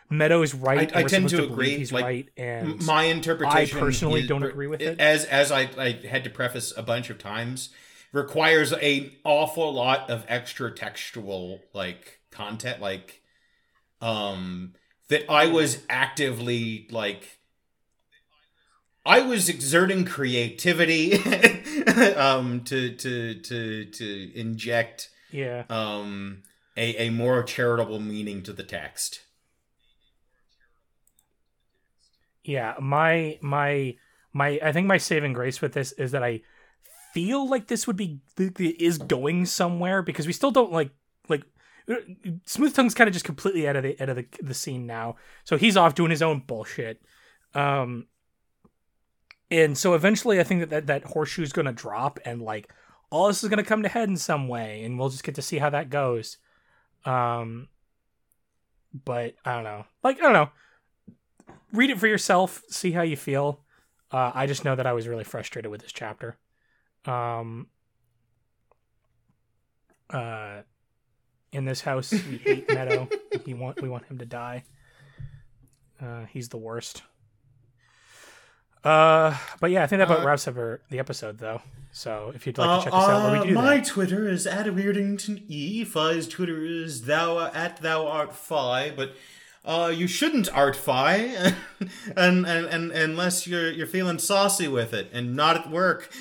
[0.09, 0.93] Meadow is right.
[0.95, 4.43] I- I tend to agree, He's like, right, and My interpretation, I personally is- don't
[4.43, 4.99] agree with it.
[4.99, 7.69] As as I, I had to preface a bunch of times,
[8.11, 13.21] requires a awful lot of extra textual like content, like
[14.01, 14.73] um
[15.09, 17.37] that I was actively like.
[19.05, 21.13] I was exerting creativity
[22.15, 25.63] um, to to to to inject yeah.
[25.69, 26.43] um,
[26.77, 29.21] a a more charitable meaning to the text.
[32.49, 33.95] Yeah, my my
[34.33, 36.41] my I think my saving grace with this is that I
[37.13, 40.89] feel like this would be is going somewhere because we still don't like
[41.27, 41.43] like
[42.47, 45.17] Smooth Tongue's kind of just completely out of the out of the, the scene now.
[45.43, 47.03] So he's off doing his own bullshit.
[47.53, 48.07] Um
[49.51, 52.73] and so eventually I think that that, that horseshoe's going to drop and like
[53.11, 55.35] all this is going to come to head in some way and we'll just get
[55.35, 56.37] to see how that goes.
[57.05, 57.67] Um
[59.05, 59.85] but I don't know.
[60.01, 60.49] Like I don't know
[61.73, 63.61] read it for yourself see how you feel.
[64.11, 66.37] Uh, i just know that i was really frustrated with this chapter.
[67.05, 67.67] Um
[70.09, 70.61] uh
[71.51, 73.07] in this house we hate meadow.
[73.45, 74.63] He want we want him to die.
[76.01, 77.03] Uh he's the worst.
[78.83, 81.61] Uh but yeah i think that about Uh, wraps up our, the episode though.
[81.91, 83.85] So if you'd like to check us out where we do Uh, my that.
[83.85, 85.83] Twitter is at Weirdington E.
[85.83, 89.15] Fi's Twitter is thou at thou art Fi, but
[89.65, 91.15] uh, you shouldn't art Fi,
[92.15, 96.11] and, and and unless you're you're feeling saucy with it and not at work,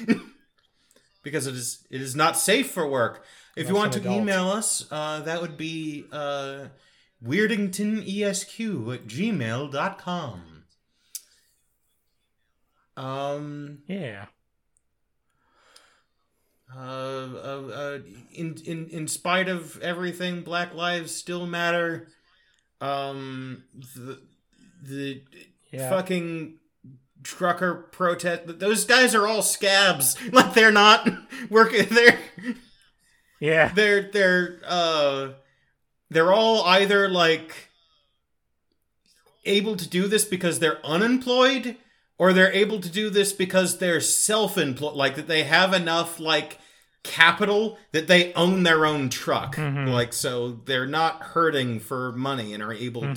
[1.23, 3.25] because it is it is not safe for work.
[3.57, 4.17] If you want to adult.
[4.17, 6.67] email us, uh, that would be uh,
[7.25, 10.65] weirdingtonesq at gmail.com.
[12.97, 14.27] Um, yeah
[16.75, 17.99] uh, uh, uh,
[18.33, 22.09] in in in spite of everything, Black Lives still matter.
[22.81, 24.21] Um, the
[24.83, 25.23] the
[25.73, 26.59] yeah fucking
[27.23, 28.59] trucker protest.
[28.59, 30.17] Those guys are all scabs.
[30.33, 31.09] Like they're not
[31.51, 31.87] working.
[31.91, 32.19] They're
[33.41, 35.29] yeah they're they're uh
[36.11, 37.69] they're all either like
[39.45, 41.77] able to do this because they're unemployed
[42.19, 46.59] or they're able to do this because they're self-employed like that they have enough like
[47.05, 49.93] capital that they own their own truck Mhm.
[49.93, 53.17] like so they're not hurting for money and are able Mhm.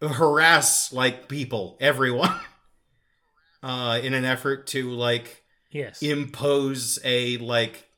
[0.00, 2.38] to harass like people everyone
[3.62, 7.88] uh in an effort to like yes impose a like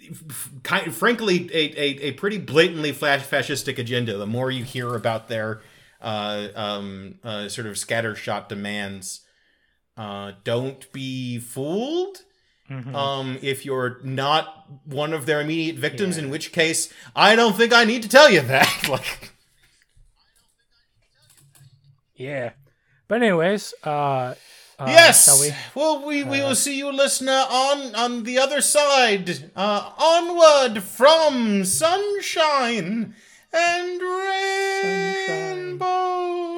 [0.00, 4.94] f- kind frankly a, a, a pretty blatantly flash fascistic agenda the more you hear
[4.94, 5.60] about their
[6.00, 9.20] uh, um, uh, sort of scattershot demands
[9.96, 12.22] uh, don't be fooled
[12.70, 12.94] Mm-hmm.
[12.94, 16.24] Um, if you're not one of their immediate victims, yeah.
[16.24, 18.88] in which case, I don't think I need to tell you that.
[18.88, 19.32] like,
[22.14, 22.52] yeah.
[23.08, 24.34] But anyways, uh,
[24.78, 25.40] uh, yes.
[25.40, 25.54] We?
[25.74, 29.50] Well, we, we uh, will see you, listener, on on the other side.
[29.54, 33.14] Uh, onward from sunshine
[33.52, 34.00] and
[35.28, 35.78] rainbow.
[35.78, 36.51] Sunshine.